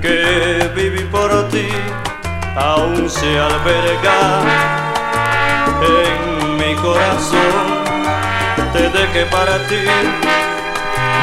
[0.00, 1.66] que viví por ti
[2.54, 4.18] aún se alberga
[5.98, 7.64] en mi corazón.
[8.72, 9.82] Desde que para ti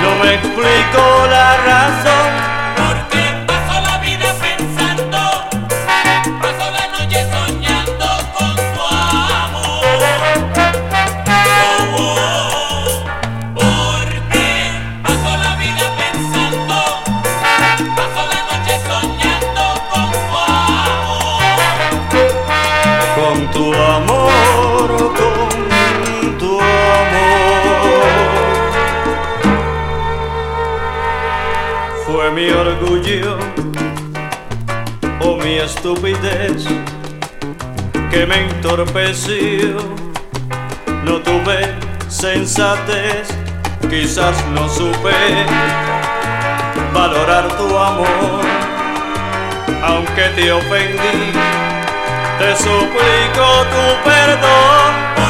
[0.02, 1.04] no me explico
[1.36, 2.51] la razón.
[35.64, 36.66] Estupidez
[38.10, 39.78] que me entorpeció.
[41.04, 41.74] No tuve
[42.08, 43.28] sensatez,
[43.90, 45.16] quizás no supe
[46.94, 48.42] valorar tu amor,
[49.84, 51.32] aunque te ofendí,
[52.40, 55.21] te suplico tu perdón.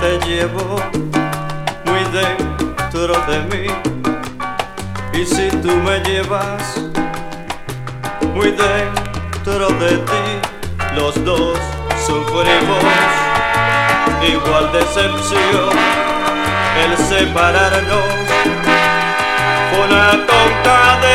[0.00, 0.76] Te llevo
[1.84, 3.66] muy dentro de mí
[5.12, 6.78] y si tú me llevas
[8.34, 11.58] muy dentro de ti, los dos
[12.06, 12.84] sufrimos
[14.22, 15.70] igual decepción.
[16.84, 18.04] El separarnos
[19.70, 21.07] fue una tonta decisión.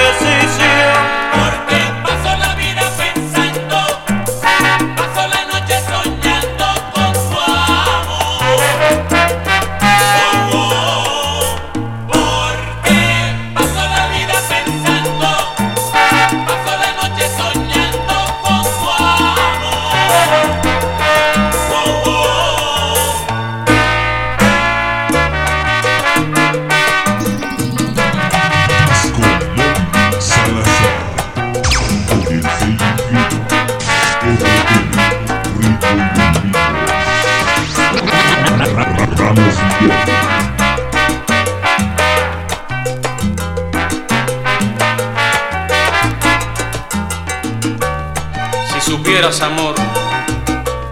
[49.23, 49.75] Supieras, amor,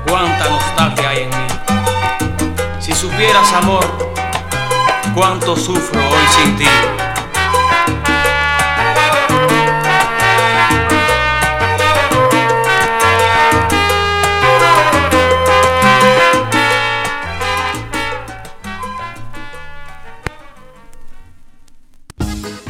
[0.07, 1.47] cuánta nostalgia hay en mí.
[2.79, 3.85] Si supieras, amor,
[5.13, 6.65] cuánto sufro hoy sin ti.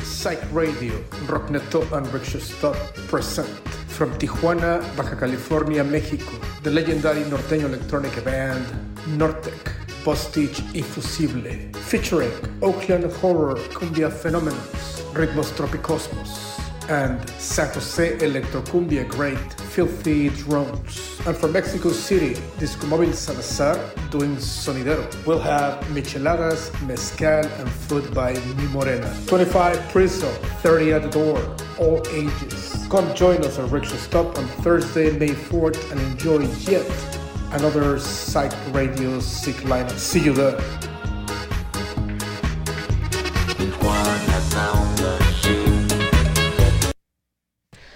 [0.04, 0.94] Psych Radio,
[1.28, 2.76] Rockneto and Rickshaw Stop
[3.08, 3.61] present
[4.02, 6.32] from Tijuana, Baja California, Mexico,
[6.64, 8.66] the legendary norteño electronic band
[9.16, 9.70] Nortec,
[10.04, 12.32] Postage Infusible, featuring
[12.64, 16.32] Oakland Horror Cumbia Phenomenons, Ritmos Tropicosmos,
[16.90, 21.20] and San Jose Electrocumbia great Filthy Drones.
[21.28, 23.78] And from Mexico City, Disco Móvil Salazar
[24.10, 25.06] doing Sonidero.
[25.28, 29.16] We'll have micheladas, mezcal, and food by Mi Morena.
[29.28, 30.32] 25 Priso,
[30.64, 31.38] 30 at the door,
[31.78, 32.71] all ages.
[32.92, 36.86] Come join us at Rickshaw Stop on Thursday, May 4th, and enjoy yet
[37.54, 39.98] another Psych Radio Sick lineup.
[39.98, 40.60] See you there.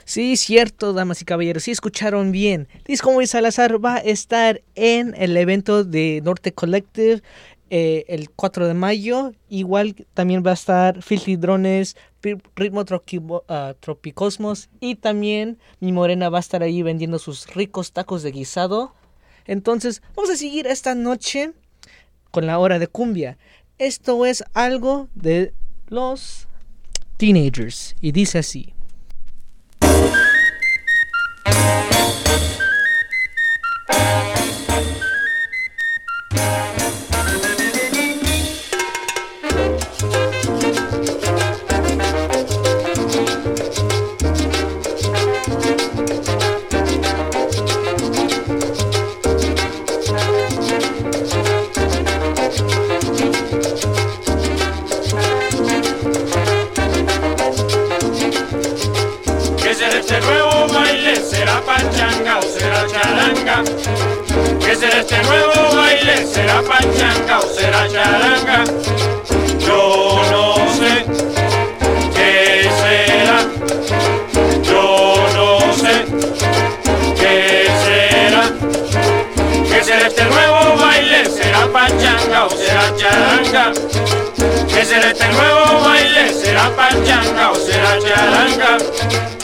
[0.06, 2.70] Sí, cierto, damas y caballeros, sí escucharon bien.
[2.86, 7.22] Disco Móvil Salazar va a estar en el evento de Norte Collective
[7.70, 9.34] eh, el 4 de mayo.
[9.49, 11.95] Igual también va a estar Filthy Drones,
[12.55, 12.86] Ritmo
[13.47, 18.32] ah, Tropicosmos y también mi morena va a estar ahí vendiendo sus ricos tacos de
[18.32, 18.93] guisado.
[19.45, 21.53] Entonces, vamos a seguir esta noche
[22.32, 23.38] con la hora de cumbia.
[23.78, 25.53] Esto es algo de
[25.88, 26.47] los
[27.18, 28.74] teenagers y dice así.
[64.76, 66.28] ¿Qué será este nuevo baile?
[66.28, 68.65] ¿Será pachanga o será charanga?
[69.57, 71.05] Yo no sé.
[72.13, 73.39] ¿Qué será?
[74.63, 76.05] Yo no sé.
[77.15, 78.51] ¿Qué será?
[79.69, 81.26] ¿Qué será este nuevo baile?
[81.26, 83.71] ¿Será pachanga o será charanga?
[84.67, 86.34] ¿Qué será este nuevo baile?
[86.34, 89.34] ¿Será pachanga o será charanga?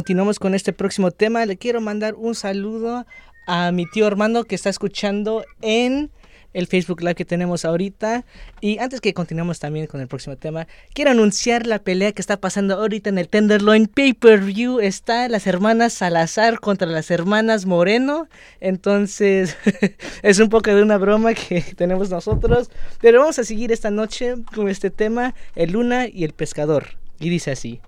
[0.00, 3.04] Continuemos con este próximo tema, le quiero mandar un saludo
[3.46, 6.10] a mi tío Armando que está escuchando en
[6.54, 8.24] el Facebook Live que tenemos ahorita.
[8.62, 12.40] Y antes que continuemos también con el próximo tema, quiero anunciar la pelea que está
[12.40, 14.80] pasando ahorita en el Tenderloin Pay-Per-View.
[14.80, 18.26] Está las hermanas Salazar contra las hermanas Moreno.
[18.60, 19.58] Entonces,
[20.22, 22.70] es un poco de una broma que tenemos nosotros.
[23.02, 26.96] Pero vamos a seguir esta noche con este tema, el Luna y el Pescador.
[27.18, 27.82] Y dice así.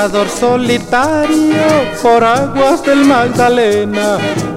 [0.00, 1.62] Pescador solitario
[2.00, 4.16] por aguas del Magdalena.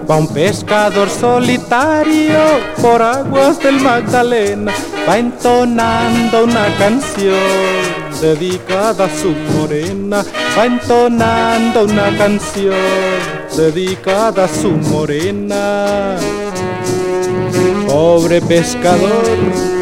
[0.10, 2.40] Va un pescador solitario
[2.82, 4.72] por aguas del Magdalena.
[5.06, 7.36] Va entonando una canción
[8.22, 10.24] dedicada a su morena.
[10.58, 12.74] Va entonando una canción
[13.54, 16.16] dedicada a su morena.
[17.86, 19.73] Pobre pescador.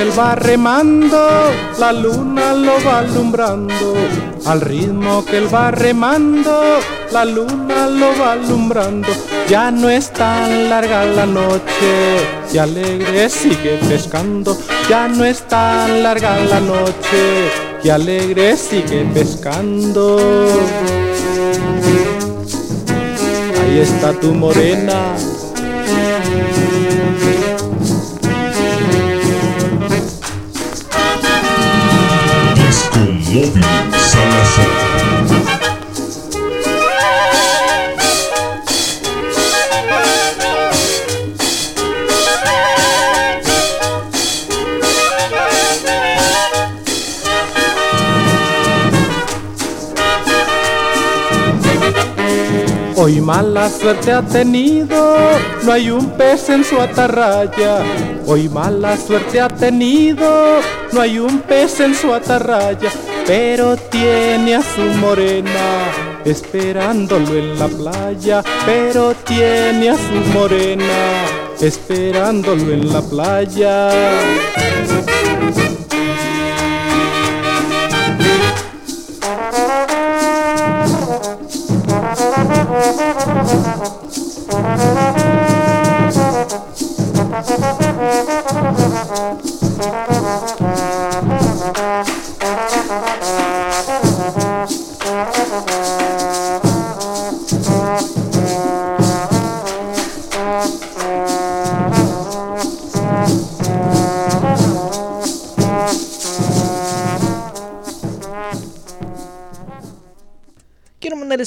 [0.00, 1.18] Él va remando,
[1.78, 3.94] la luna lo va alumbrando.
[4.46, 6.78] Al ritmo que él va remando,
[7.10, 9.08] la luna lo va alumbrando.
[9.48, 11.92] Ya no es tan larga la noche,
[12.52, 14.56] y alegre sigue pescando.
[14.88, 17.50] Ya no es tan larga la noche,
[17.82, 20.46] y alegre sigue pescando.
[23.60, 25.14] Ahí está tu morena.
[53.00, 55.16] Hoy mala suerte ha tenido,
[55.62, 57.84] no hay un pez en su atarraya.
[58.26, 60.60] Hoy mala suerte ha tenido,
[60.92, 62.90] no hay un pez en su atarraya,
[63.28, 65.92] pero tiene a su morena
[66.24, 71.26] esperándolo en la playa, pero tiene a su morena
[71.60, 73.90] esperándolo en la playa.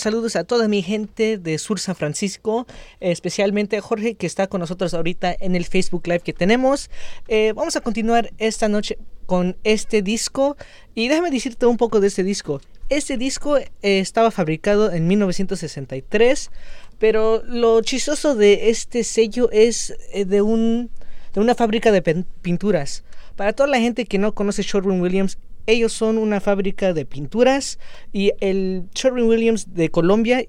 [0.01, 2.65] Saludos a toda mi gente de Sur San Francisco,
[3.01, 6.89] especialmente a Jorge que está con nosotros ahorita en el Facebook Live que tenemos.
[7.27, 8.97] Eh, vamos a continuar esta noche
[9.27, 10.57] con este disco
[10.95, 12.61] y déjame decirte un poco de este disco.
[12.89, 16.49] Este disco eh, estaba fabricado en 1963,
[16.97, 20.89] pero lo chistoso de este sello es eh, de, un,
[21.35, 23.03] de una fábrica de pinturas.
[23.35, 27.79] Para toda la gente que no conoce Sherwin Williams, Ellos son una fábrica de pinturas
[28.11, 30.45] y el Sherwin Williams de Colombia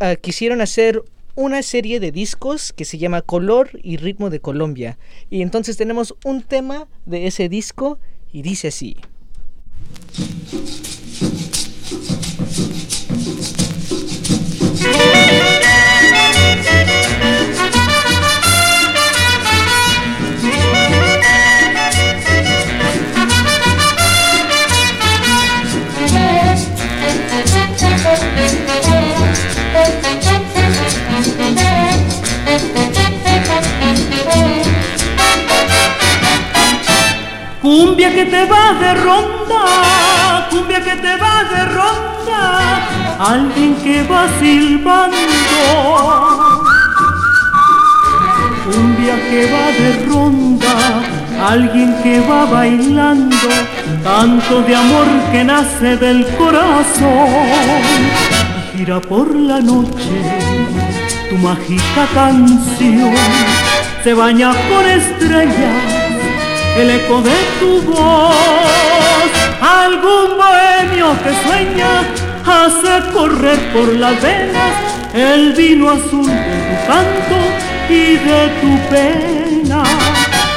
[0.00, 1.02] ah, quisieron hacer
[1.34, 4.98] una serie de discos que se llama Color y Ritmo de Colombia.
[5.30, 7.98] Y entonces tenemos un tema de ese disco
[8.32, 8.96] y dice así.
[37.62, 42.40] Cumbia que te va de ronda, cumbia que te va de ronda,
[43.18, 45.16] alguien que va silbando.
[48.64, 50.74] Cumbia que va de ronda,
[51.48, 53.48] alguien que va bailando,
[54.02, 58.29] tanto de amor que nace del corazón.
[58.80, 60.16] Gira por la noche
[61.28, 63.14] tu mágica canción,
[64.02, 65.82] se baña por estrellas
[66.78, 69.28] el eco de tu voz.
[69.60, 71.92] Algún bohemio que sueña
[72.56, 74.72] hace correr por las venas
[75.12, 77.38] el vino azul de tu canto
[77.90, 79.82] y de tu pena.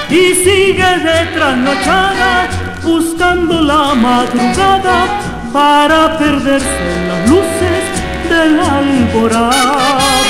[0.09, 2.47] Y sigue de trasnochada
[2.83, 5.07] buscando la madrugada
[5.51, 7.72] para perderse en las luces
[8.34, 10.23] de la alborada.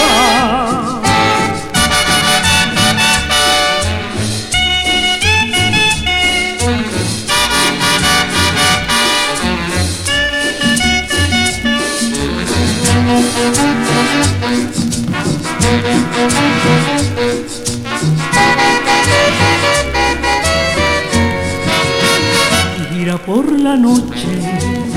[22.91, 24.92] Gira por la noche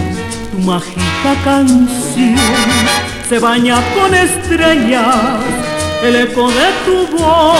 [0.56, 2.36] tu mágica canción,
[3.28, 5.40] se baña con estrellas
[6.02, 7.58] el eco de tu voz.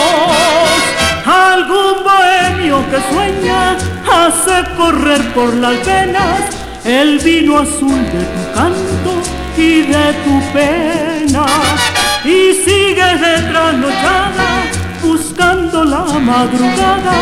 [1.25, 3.77] Algún bohemio que sueña
[4.11, 6.41] hace correr por las venas
[6.85, 9.13] el vino azul de tu canto
[9.57, 11.47] y de tu pena.
[12.25, 14.49] Y sigues de trasnochada
[15.03, 17.15] buscando la madrugada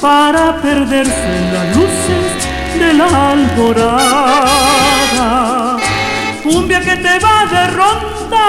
[0.00, 2.29] para perderse en las luces
[2.78, 4.60] de la alborada.
[6.42, 8.42] Cumbia que te va de ronda,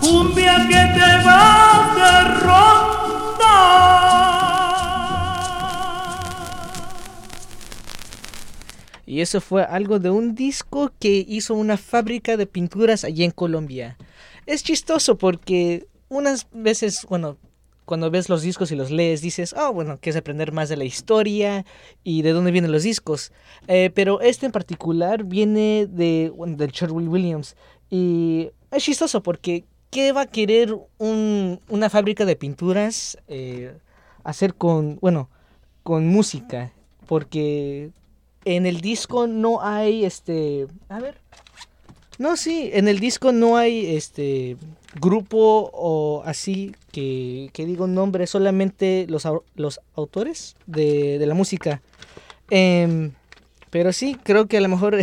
[0.00, 2.12] cumbia que te va de
[2.44, 3.56] ronda.
[9.06, 13.30] Y eso fue algo de un disco que hizo una fábrica de pinturas allí en
[13.30, 13.96] Colombia.
[14.46, 17.36] Es chistoso porque unas veces, bueno,
[17.86, 20.84] cuando ves los discos y los lees, dices, oh, bueno, quieres aprender más de la
[20.84, 21.64] historia
[22.04, 23.32] y de dónde vienen los discos.
[23.68, 27.56] Eh, pero este en particular viene de, bueno, Sherwin Williams.
[27.88, 33.78] Y es chistoso porque, ¿qué va a querer un- una fábrica de pinturas eh,
[34.24, 35.30] hacer con, bueno,
[35.82, 36.72] con música?
[37.06, 37.90] Porque
[38.44, 41.18] en el disco no hay, este, a ver.
[42.18, 44.56] No, sí, en el disco no hay este
[45.00, 51.82] grupo o así que, que digo nombre, solamente los, los autores de, de la música.
[52.50, 53.12] Em,
[53.70, 54.96] pero sí, creo que a lo mejor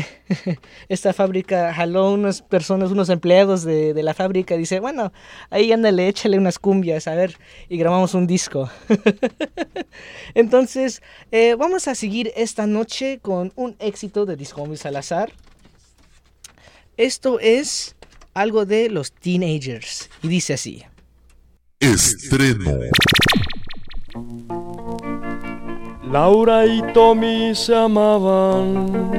[0.90, 4.58] esta fábrica jaló unas personas, unos empleados de, de la fábrica.
[4.58, 5.12] Dice, bueno,
[5.50, 7.38] ahí ándale, échale unas cumbias, a ver,
[7.70, 8.70] y grabamos un disco.
[10.34, 11.02] Entonces,
[11.32, 15.32] eh, vamos a seguir esta noche con un éxito de Disco Salazar.
[16.96, 17.93] Esto es
[18.34, 20.10] algo de los teenagers.
[20.22, 20.84] Y dice así.
[21.80, 22.80] Estreno.
[26.12, 29.12] Laura y Tommy se amaban,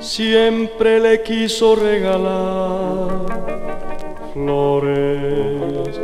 [0.00, 3.08] siempre le quiso regalar
[4.32, 6.00] flores,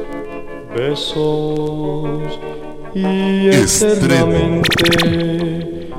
[0.77, 2.39] besos
[2.95, 3.95] y Estreno.
[3.95, 5.91] eternamente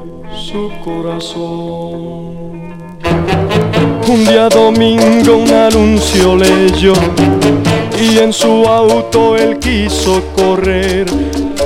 [0.47, 2.38] su corazón.
[4.10, 6.94] Un día domingo un anuncio leyó
[8.02, 11.06] y en su auto él quiso correr.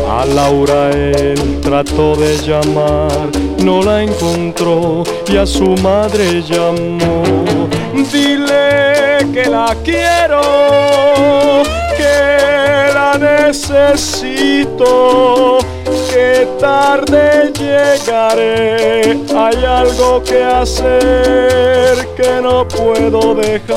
[0.10, 3.30] A Laura él trató de llamar,
[3.64, 7.24] no la encontró y a su madre llamó.
[8.11, 10.41] Dile que la quiero,
[11.95, 13.18] que la
[13.48, 14.84] necesito,
[16.14, 19.19] que tarde llegaré.
[19.35, 23.73] Hay algo que hacer que no puedo dejar.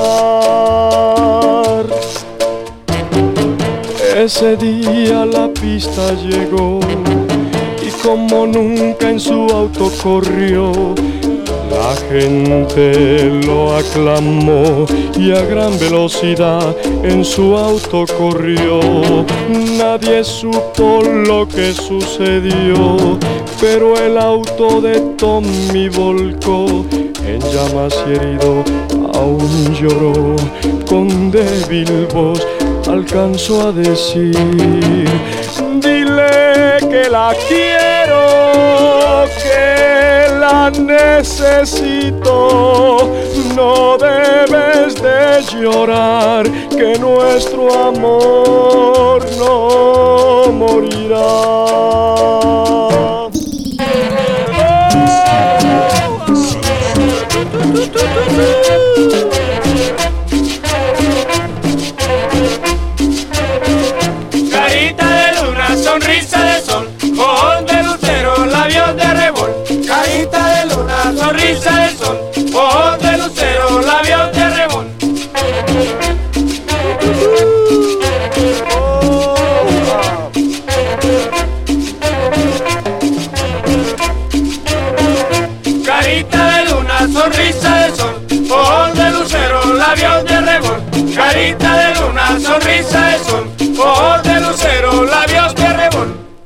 [4.16, 6.80] Ese día la pista llegó
[7.86, 10.94] y como nunca en su auto corrió.
[11.70, 14.86] La gente lo aclamó
[15.18, 18.80] y a gran velocidad en su auto corrió.
[19.78, 23.18] Nadie supo lo que sucedió,
[23.60, 26.84] pero el auto de Tommy volcó
[27.26, 28.64] en llamas y herido
[29.14, 30.36] aún lloró
[30.88, 32.46] con débil voz
[32.88, 34.34] alcanzó a decir
[35.80, 38.16] dile que la quiero
[40.46, 42.38] la necesito.
[43.54, 51.26] No debes de llorar que nuestro amor no morirá
[71.56, 72.35] luna, sonrisa de sol,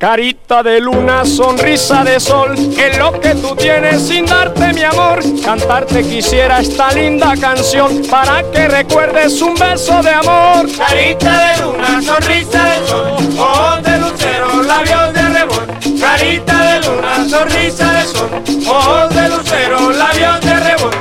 [0.01, 5.19] Carita de luna, sonrisa de sol, que lo que tú tienes sin darte mi amor.
[5.45, 10.67] Cantarte quisiera esta linda canción para que recuerdes un beso de amor.
[10.75, 15.99] Carita de luna, sonrisa de sol, ojos de lucero, labios de rebol.
[15.99, 18.29] Carita de luna, sonrisa de sol,
[18.67, 21.00] ojos de lucero, labios de rebol.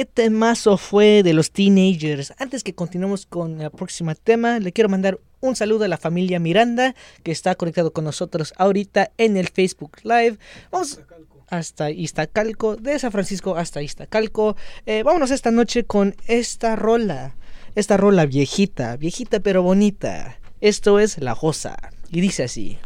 [0.00, 2.32] ¿Qué temazo fue de los teenagers?
[2.38, 6.40] Antes que continuemos con el próximo tema, le quiero mandar un saludo a la familia
[6.40, 10.38] Miranda que está conectado con nosotros ahorita en el Facebook Live.
[10.70, 11.00] Vamos
[11.48, 14.56] hasta Iztacalco, de San Francisco hasta Iztacalco.
[14.86, 17.34] Eh, vámonos esta noche con esta rola,
[17.74, 20.38] esta rola viejita, viejita pero bonita.
[20.62, 21.76] Esto es La Josa
[22.10, 22.78] y dice así.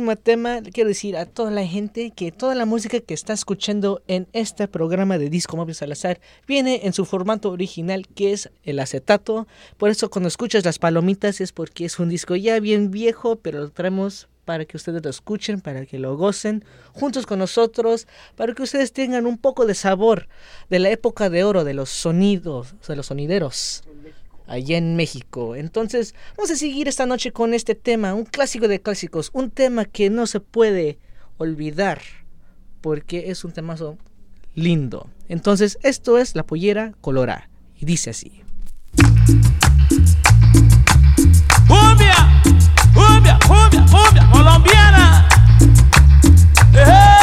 [0.00, 4.00] Próximo tema, quiero decir a toda la gente que toda la música que está escuchando
[4.08, 8.78] en este programa de Disco Móvil Salazar viene en su formato original que es el
[8.78, 9.46] acetato.
[9.76, 13.60] Por eso cuando escuchas las palomitas es porque es un disco ya bien viejo, pero
[13.60, 16.64] lo traemos para que ustedes lo escuchen, para que lo gocen
[16.94, 18.06] juntos con nosotros,
[18.36, 20.28] para que ustedes tengan un poco de sabor
[20.70, 23.82] de la época de oro de los sonidos, de los sonideros
[24.50, 25.54] allá en México.
[25.54, 29.84] Entonces, vamos a seguir esta noche con este tema, un clásico de clásicos, un tema
[29.84, 30.98] que no se puede
[31.38, 32.00] olvidar,
[32.80, 33.96] porque es un temazo
[34.54, 35.08] lindo.
[35.28, 37.48] Entonces, esto es La Pollera Colorá,
[37.78, 38.42] y dice así.
[41.68, 42.42] Cumbia,
[42.92, 45.28] cumbia, cumbia, cumbia colombiana.
[46.74, 47.19] Eh,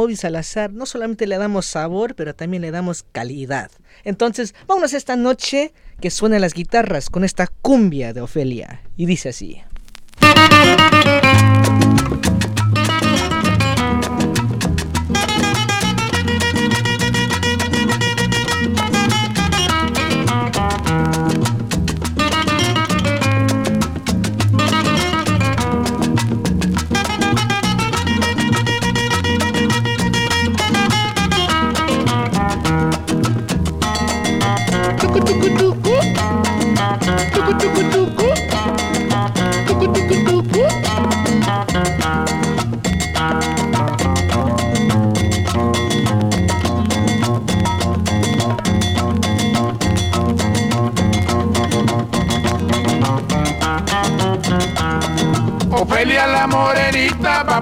[0.00, 3.70] Móvil Salazar no solamente le damos sabor, pero también le damos calidad.
[4.02, 8.80] Entonces, vámonos esta noche que suenan las guitarras con esta cumbia de Ofelia.
[8.96, 9.60] Y dice así.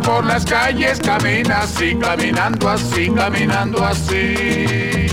[0.01, 5.07] Por las calles, camina así, caminando así, caminando así.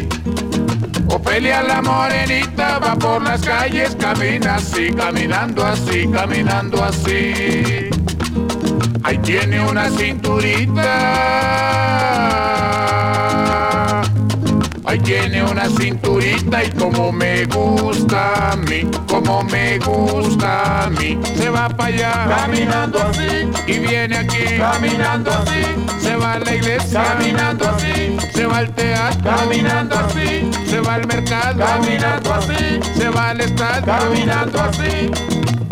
[1.07, 7.89] Ofelia la morenita va por las calles, camina así, caminando así, caminando así.
[9.03, 10.85] Ahí tiene una cinturita.
[15.05, 21.19] Tiene una cinturita y como me gusta a mí, como me gusta a mí.
[21.35, 25.61] Se va para allá caminando así y viene aquí caminando así.
[26.01, 28.17] Se va a la iglesia caminando así.
[28.33, 30.51] Se va al teatro caminando así.
[30.65, 32.79] Se va al mercado caminando así.
[32.97, 35.64] Se va al estadio caminando así.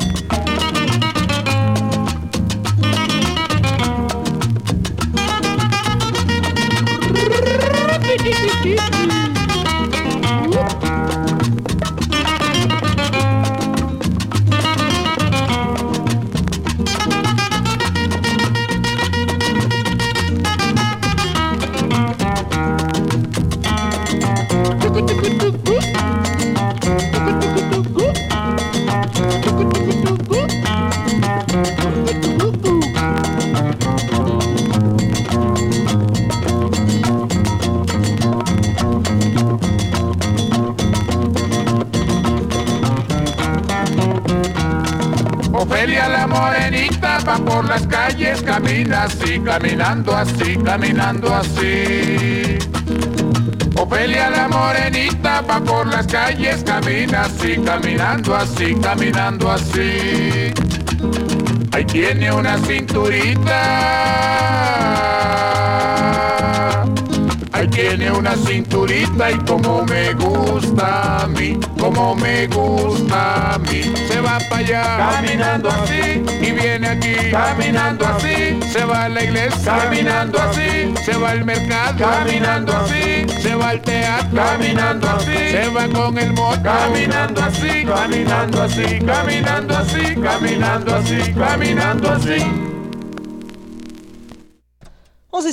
[49.83, 52.57] Caminando así, caminando así.
[53.75, 60.53] Ofelia la morenita va por las calles, camina así, caminando así, caminando así.
[61.73, 63.53] Ahí tiene una cinturita.
[67.73, 73.81] Tiene una cinturita y como me gusta a mí, como me gusta a mí.
[74.07, 78.59] Se va para allá caminando así y viene aquí caminando así.
[78.71, 80.93] Se va a la iglesia caminando así.
[81.03, 83.25] Se va al mercado caminando así.
[83.41, 85.37] Se va al teatro caminando así.
[85.51, 92.37] Se va con el moto caminando así, caminando así, caminando así, caminando así, caminando así.
[92.37, 92.62] Vamos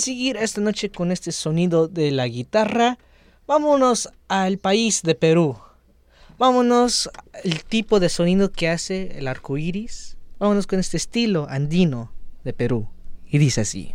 [0.00, 2.98] seguir esta noche con este sonido de la guitarra.
[3.46, 5.56] Vámonos al país de Perú.
[6.38, 7.10] Vámonos
[7.44, 10.16] al tipo de sonido que hace el arco iris.
[10.38, 12.12] Vámonos con este estilo andino
[12.44, 12.88] de Perú.
[13.26, 13.94] Y dice así.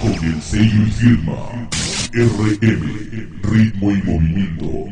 [0.00, 1.68] Con el sello y firma
[2.12, 4.88] RM, ritmo y movimiento.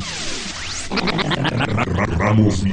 [2.19, 2.65] Ramos.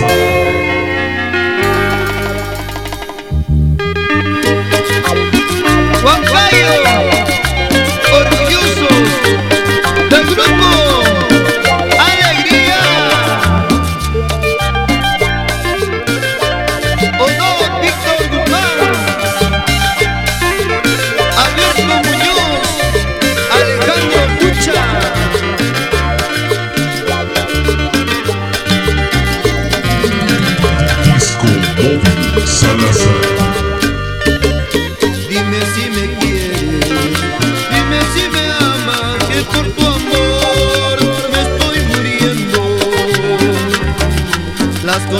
[0.00, 0.41] Salazar.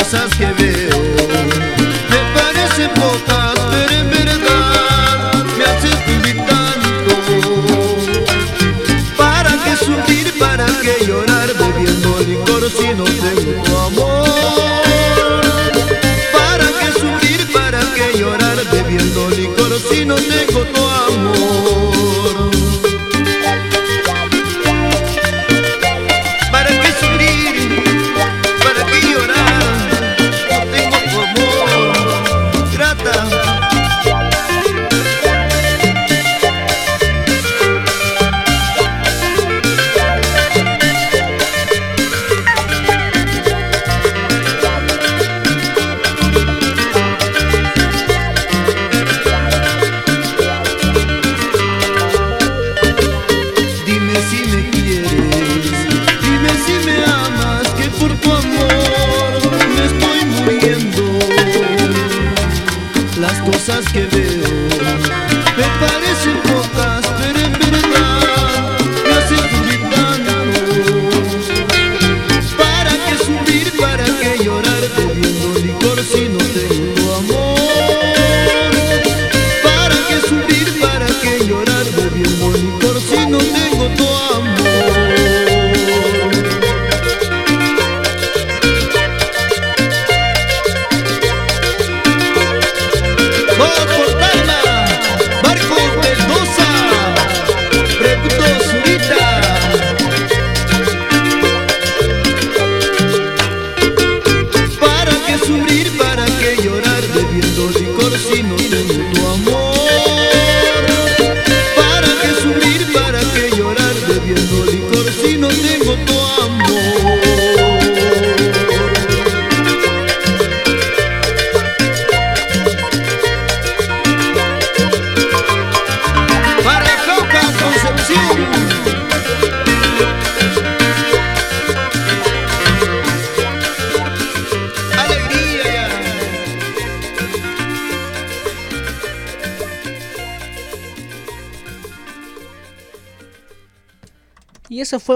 [0.03, 0.82] Las cosas que veo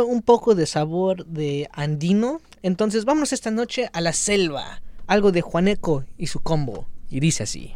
[0.04, 2.40] un poco de sabor de andino.
[2.62, 4.82] Entonces vámonos esta noche a la selva.
[5.06, 6.86] Algo de Juaneco y su combo.
[7.08, 7.72] Y dice así.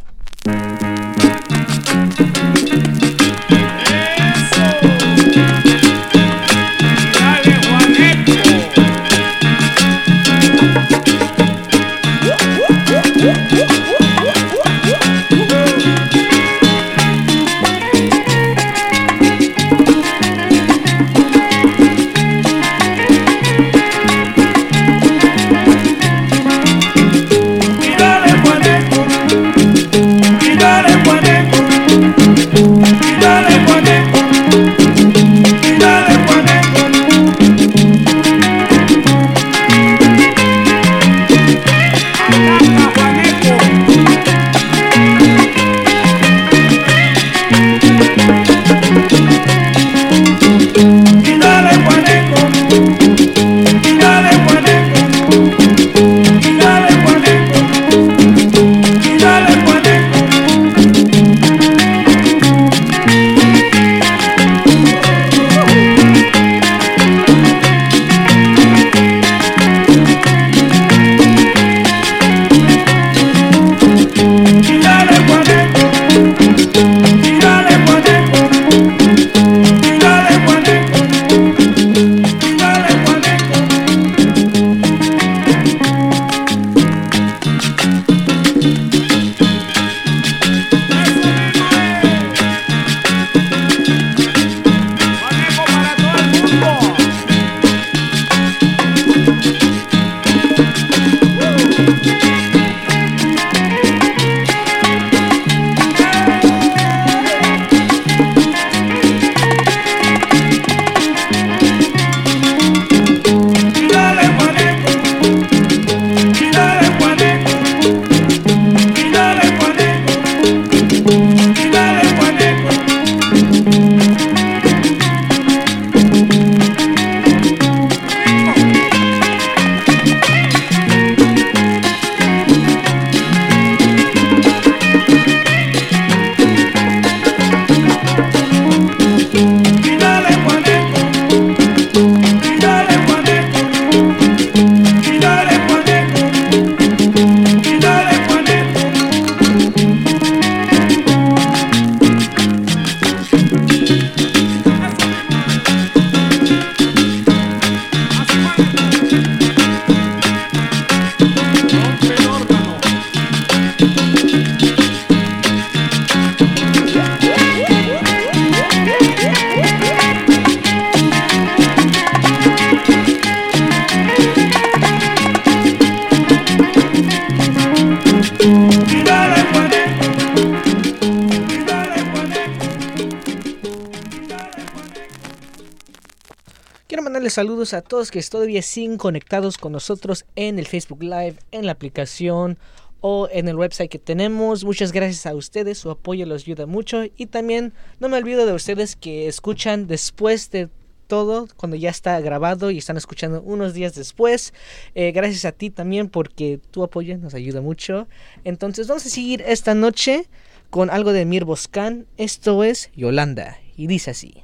[187.60, 192.58] A todos que todavía siguen conectados con nosotros en el Facebook Live, en la aplicación
[193.00, 194.64] o en el website que tenemos.
[194.64, 197.04] Muchas gracias a ustedes, su apoyo los ayuda mucho.
[197.16, 200.70] Y también no me olvido de ustedes que escuchan después de
[201.06, 204.54] todo, cuando ya está grabado y están escuchando unos días después.
[204.94, 208.08] Eh, gracias a ti también porque tu apoyo nos ayuda mucho.
[208.44, 210.28] Entonces vamos a seguir esta noche
[210.70, 212.06] con algo de Mir Boscan.
[212.16, 214.42] Esto es Yolanda y dice así.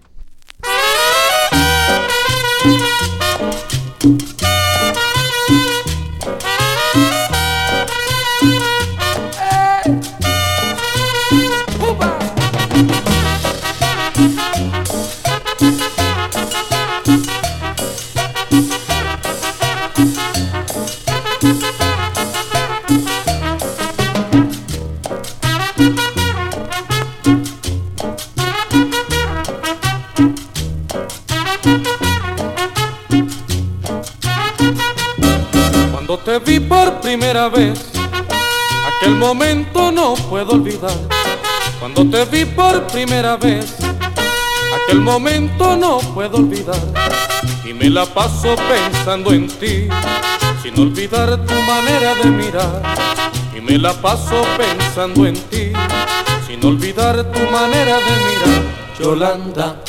[2.68, 4.55] Thank you.
[36.16, 37.78] Cuando te vi por primera vez,
[38.86, 40.96] aquel momento no puedo olvidar.
[41.78, 43.76] Cuando te vi por primera vez,
[44.82, 46.80] aquel momento no puedo olvidar.
[47.68, 49.88] Y me la paso pensando en ti,
[50.62, 52.82] sin olvidar tu manera de mirar.
[53.54, 55.72] Y me la paso pensando en ti,
[56.46, 58.62] sin olvidar tu manera de mirar.
[58.98, 59.82] Yolanda,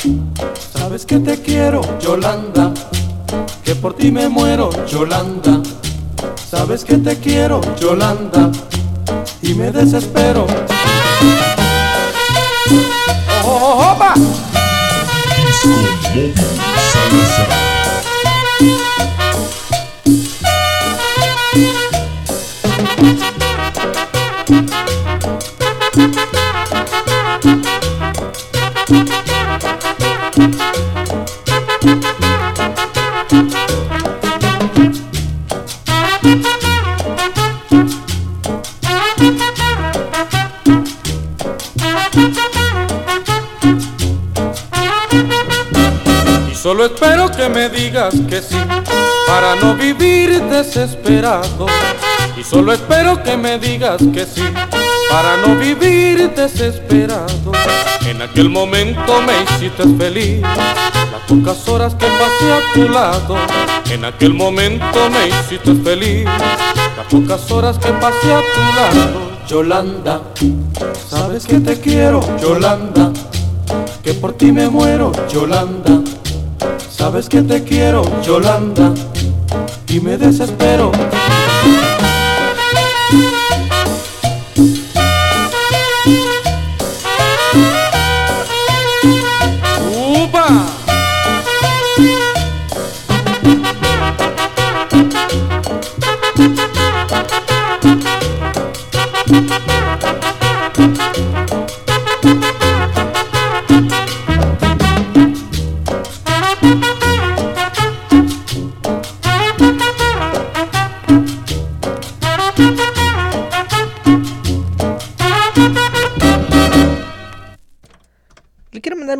[0.74, 2.74] sabes que te quiero, Yolanda,
[3.64, 5.57] que por ti me muero, Yolanda.
[6.50, 8.50] Sabes que te quiero, Yolanda,
[9.42, 10.46] y me desespero.
[13.44, 14.14] ¡Opa!
[15.36, 15.68] Disco
[46.68, 48.58] solo espero que me digas que sí,
[49.26, 51.64] para no vivir desesperado.
[52.36, 54.42] Y solo espero que me digas que sí,
[55.10, 57.52] para no vivir desesperado.
[58.06, 63.36] En aquel momento me hiciste feliz, las pocas horas que pasé a tu lado.
[63.90, 69.30] En aquel momento me hiciste feliz, las pocas horas que pasé a tu lado.
[69.46, 70.20] Yolanda,
[71.08, 73.10] sabes que te quiero, Yolanda,
[74.02, 76.02] que por ti me muero, Yolanda.
[76.90, 78.92] Sabes que te quiero, Yolanda,
[79.88, 80.90] y me desespero.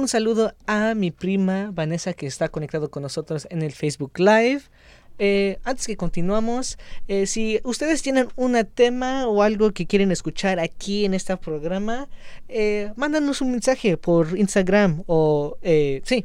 [0.08, 4.62] Un saludo a mi prima Vanessa que está conectado con nosotros en el Facebook Live.
[5.18, 6.78] Eh, antes que continuamos,
[7.08, 12.08] eh, si ustedes tienen un tema o algo que quieren escuchar aquí en este programa,
[12.48, 15.58] eh, mándanos un mensaje por Instagram o
[16.04, 16.24] sí.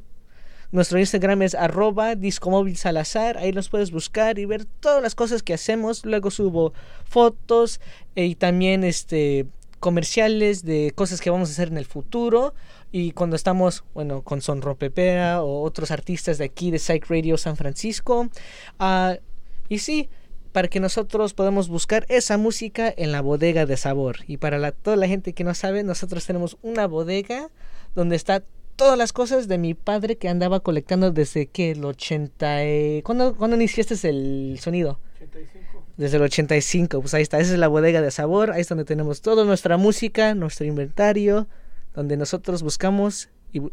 [0.71, 3.37] Nuestro Instagram es arroba discomóvil salazar.
[3.37, 6.05] Ahí los puedes buscar y ver todas las cosas que hacemos.
[6.05, 6.71] Luego subo
[7.03, 7.81] fotos
[8.15, 9.45] y también este
[9.83, 12.53] comerciales de cosas que vamos a hacer en el futuro.
[12.95, 17.37] Y cuando estamos, bueno, con Sonro Pepera o otros artistas de aquí de Psych Radio
[17.39, 18.29] San Francisco.
[18.77, 19.17] Ah,
[19.67, 20.09] y sí,
[20.51, 24.17] para que nosotros podamos buscar esa música en la bodega de sabor.
[24.27, 27.49] Y para la- toda la gente que no sabe, nosotros tenemos una bodega
[27.95, 28.43] donde está
[28.75, 32.63] todas las cosas de mi padre que andaba colectando desde que el 80...
[32.67, 34.99] y- ¿Cuándo, ¿Cuándo iniciaste el sonido?
[35.97, 38.85] Desde el 85, pues ahí está, esa es la bodega de sabor, ahí es donde
[38.85, 41.47] tenemos toda nuestra música, nuestro inventario,
[41.93, 43.29] donde nosotros buscamos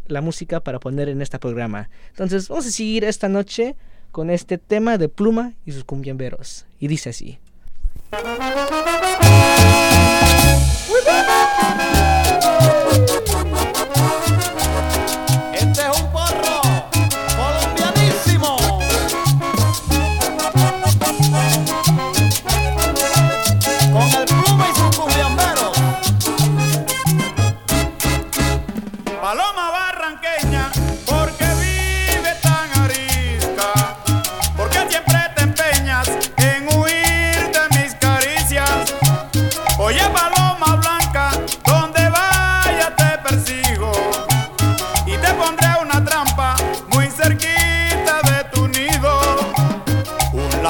[0.06, 1.88] la música para poner en este programa.
[2.08, 3.76] Entonces vamos a seguir esta noche
[4.10, 6.66] con este tema de Pluma y sus cumbiamberos.
[6.78, 7.38] Y dice así.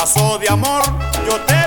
[0.01, 0.83] Lazo de amor
[1.27, 1.60] yo te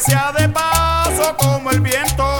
[0.00, 2.38] sea de paso como el viento.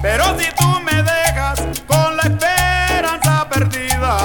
[0.00, 4.18] Pero si tú me dejas con la esperanza perdida,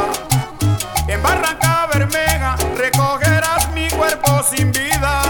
[1.08, 5.22] en Barranca Bermeja recogerás mi cuerpo sin vida.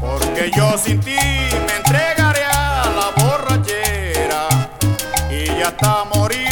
[0.00, 4.48] Porque yo sin ti me entregaré a la borrachera
[5.30, 6.47] y hasta morir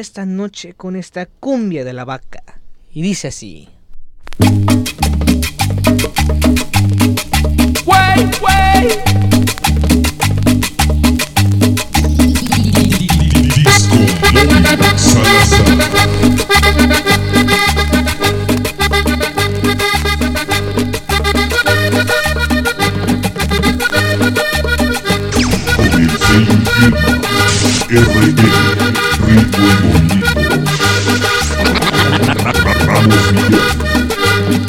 [0.00, 2.42] esta noche con esta cumbia de la vaca.
[2.92, 3.68] Y dice así.
[7.86, 8.60] ¡Wey, wey!
[28.78, 28.89] Con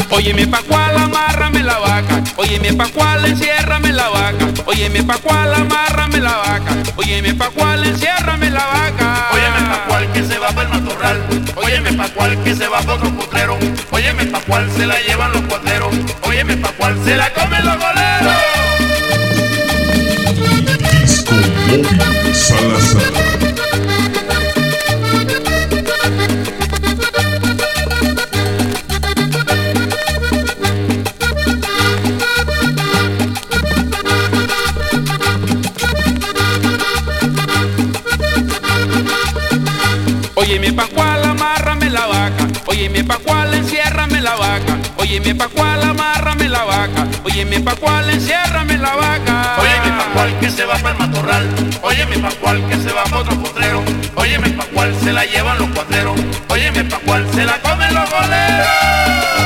[0.10, 2.22] Óyeme pa' cual, amárrame la vaca.
[2.38, 4.46] Óyeme pa' cual, enciérrame la vaca.
[4.66, 6.76] Óyeme pa' cual, amárrame la vaca.
[6.96, 9.30] Óyeme pa' cual, enciérrame la vaca.
[9.34, 11.22] Óyeme pa' cual que se va para el matorral.
[11.56, 13.58] Óyeme pa' cual que se va pa' otro potrero.
[13.92, 15.96] Óyeme pa' cual se la llevan los cuateros.
[16.22, 18.52] Óyeme pa' cual se la comen los goleros.
[45.22, 47.08] Óyeme pa' cual, amárrame la vaca.
[47.24, 49.56] Óyeme pa' cual, enciérrame la vaca.
[49.60, 51.48] Óyeme pa' cual que se va para el matorral.
[51.84, 53.84] Óyeme pa' cual que se va pa' otro potrero.
[54.16, 56.20] Óyeme pa' cual se la llevan los cuateros.
[56.50, 59.41] Óyeme pa' cual se la comen los goleros.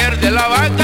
[0.00, 0.79] Pierde la vaca,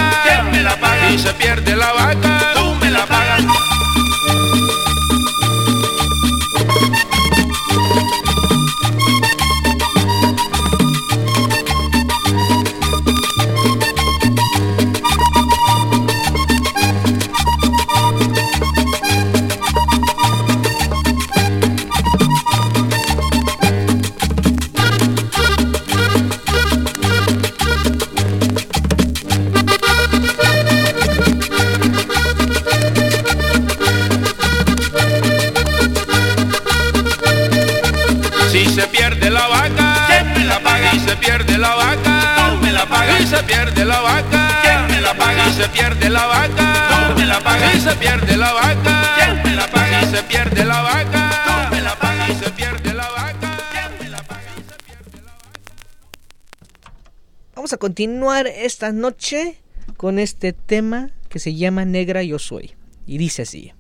[57.96, 59.56] continuar esta noche
[59.96, 62.72] con este tema que se llama Negra Yo Soy.
[63.06, 63.72] Y dice así.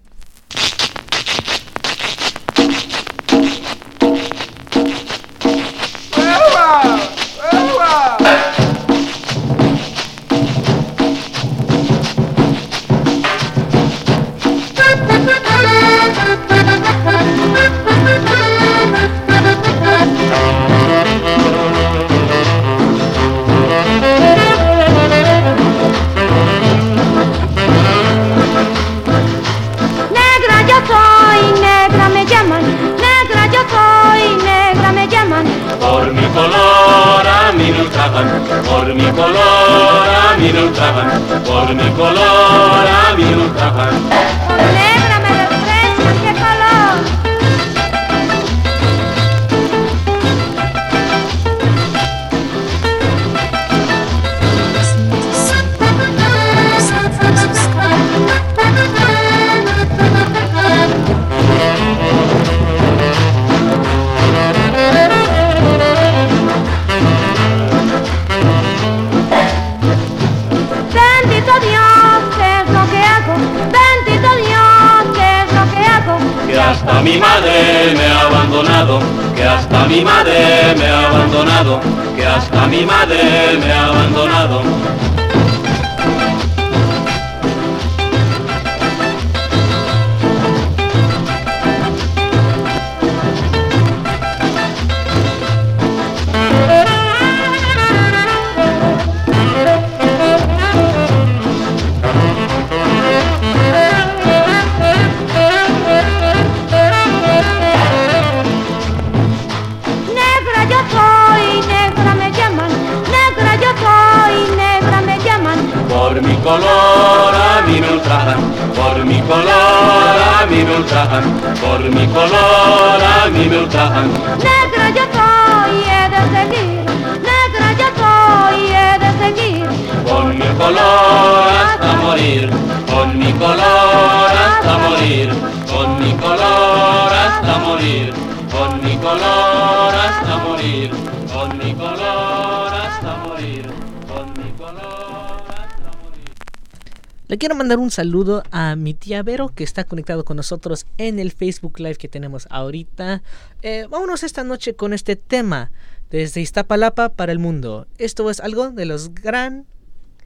[147.66, 151.80] mandar un saludo a mi tía Vero que está conectado con nosotros en el Facebook
[151.80, 153.24] Live que tenemos ahorita.
[153.60, 155.72] Eh, vámonos esta noche con este tema
[156.08, 157.88] desde Iztapalapa para el mundo.
[157.98, 159.66] Esto es algo de los gran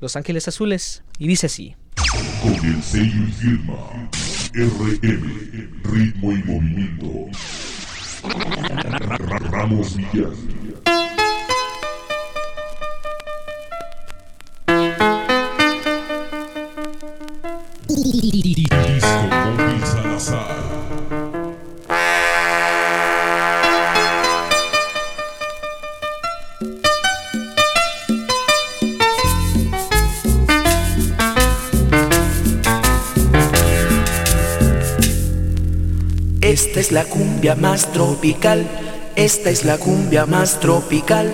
[0.01, 1.77] Los Ángeles Azules y dice así.
[2.43, 4.11] Con el sello y firma
[4.53, 7.39] RM Ritmo y Movimiento
[9.51, 10.37] Ramos Villas
[36.43, 38.67] Esta es la cumbia más tropical,
[39.17, 41.33] esta es la cumbia más tropical.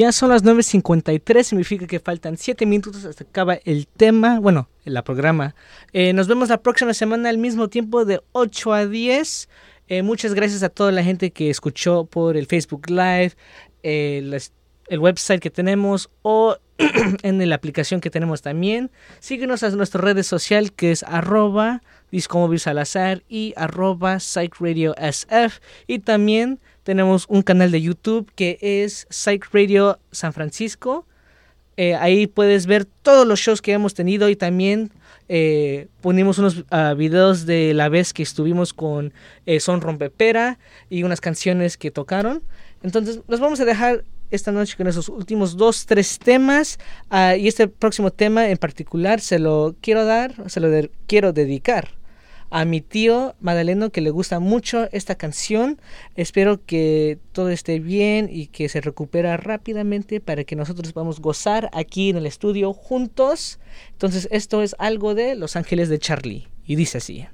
[0.00, 4.70] Ya son las 9.53, significa que faltan 7 minutos hasta que acaba el tema, bueno,
[4.86, 5.54] la programa.
[5.92, 9.50] Eh, nos vemos la próxima semana al mismo tiempo de 8 a 10.
[9.88, 13.32] Eh, muchas gracias a toda la gente que escuchó por el Facebook Live,
[13.82, 14.54] eh, las-
[14.88, 16.56] el website que tenemos o
[17.22, 18.90] en la aplicación que tenemos también.
[19.18, 21.82] Síguenos a nuestra red social que es arroba
[22.56, 25.60] Salazar y arroba Psych Radio SF.
[25.86, 26.58] Y también
[26.90, 31.06] tenemos un canal de YouTube que es Psych Radio San Francisco.
[31.76, 34.90] Eh, ahí puedes ver todos los shows que hemos tenido y también
[35.28, 39.12] eh, ponimos unos ah, videos de la vez que estuvimos con
[39.46, 40.58] eh, Son Rompepera
[40.88, 42.42] y unas canciones que tocaron.
[42.82, 44.02] Entonces, los vamos a dejar
[44.32, 46.80] esta noche con esos últimos dos, tres temas.
[47.08, 51.99] ah, y este próximo tema en particular se lo quiero dar, se lo quiero dedicar
[52.50, 55.80] a mi tío Madaleno que le gusta mucho esta canción.
[56.16, 61.70] Espero que todo esté bien y que se recupera rápidamente para que nosotros podamos gozar
[61.72, 63.58] aquí en el estudio juntos.
[63.92, 67.26] Entonces esto es algo de Los Ángeles de Charlie y dice así.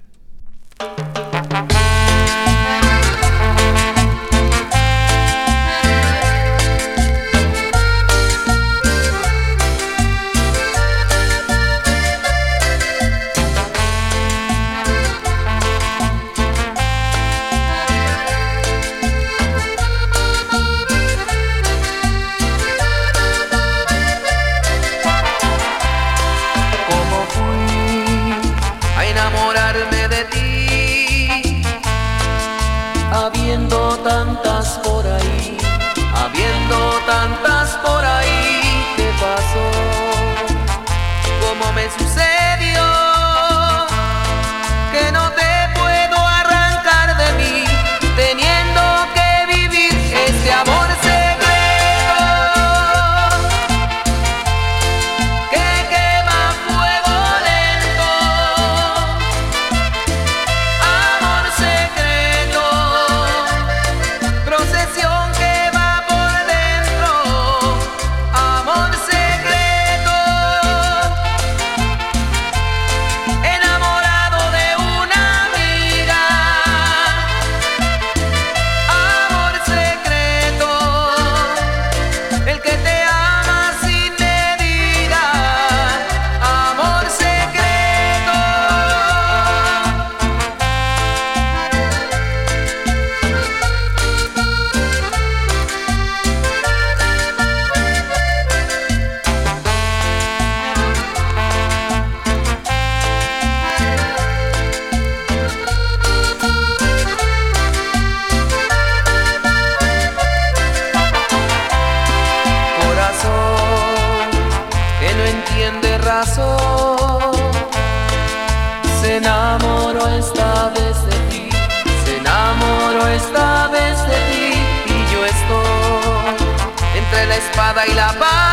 [127.88, 128.45] Y la pared,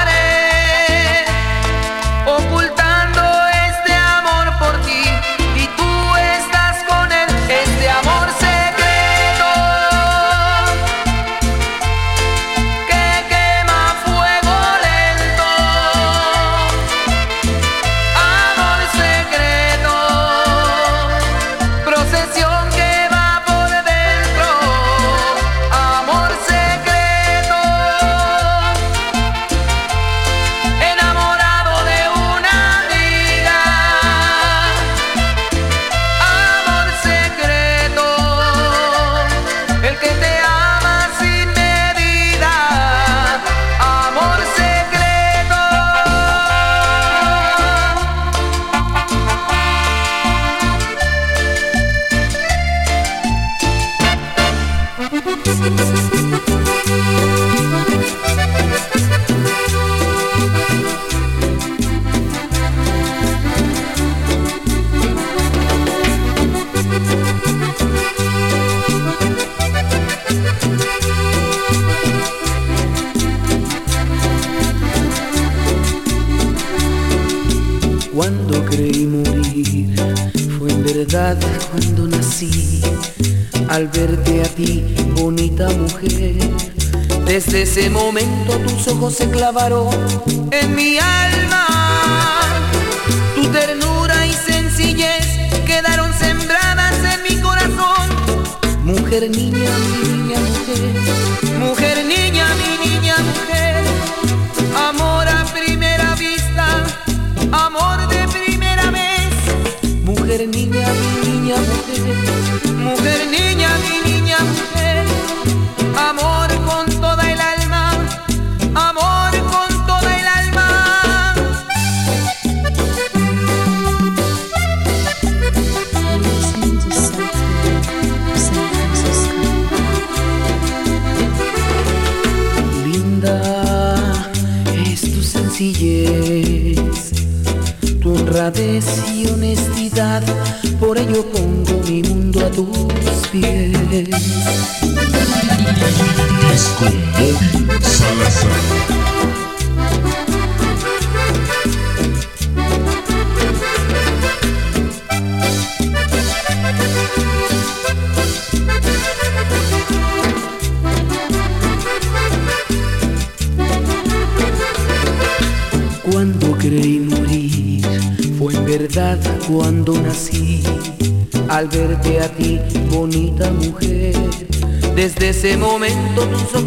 [89.03, 90.32] ojos se clavaron.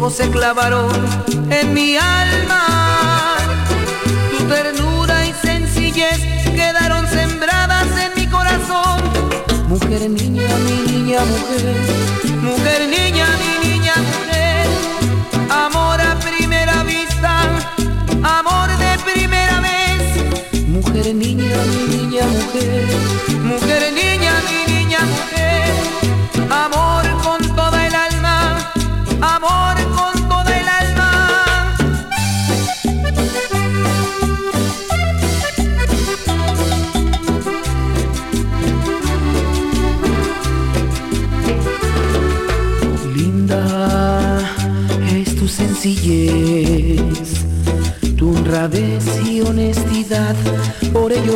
[0.07, 0.89] ojos se clavaron
[1.49, 3.37] en mi alma.
[4.31, 6.19] Tu ternura y sencillez
[6.55, 9.01] quedaron sembradas en mi corazón.
[9.67, 11.75] Mujer, niña, mi niña, mujer.
[12.41, 14.67] Mujer, niña, mi niña, mujer.
[15.49, 17.41] Amor a primera vista,
[18.23, 20.67] amor de primera vez.
[20.67, 23.06] Mujer, niña, mi niña, mujer.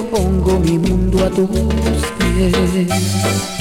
[0.03, 1.49] pongo mi mundo a tus
[2.17, 3.60] pies.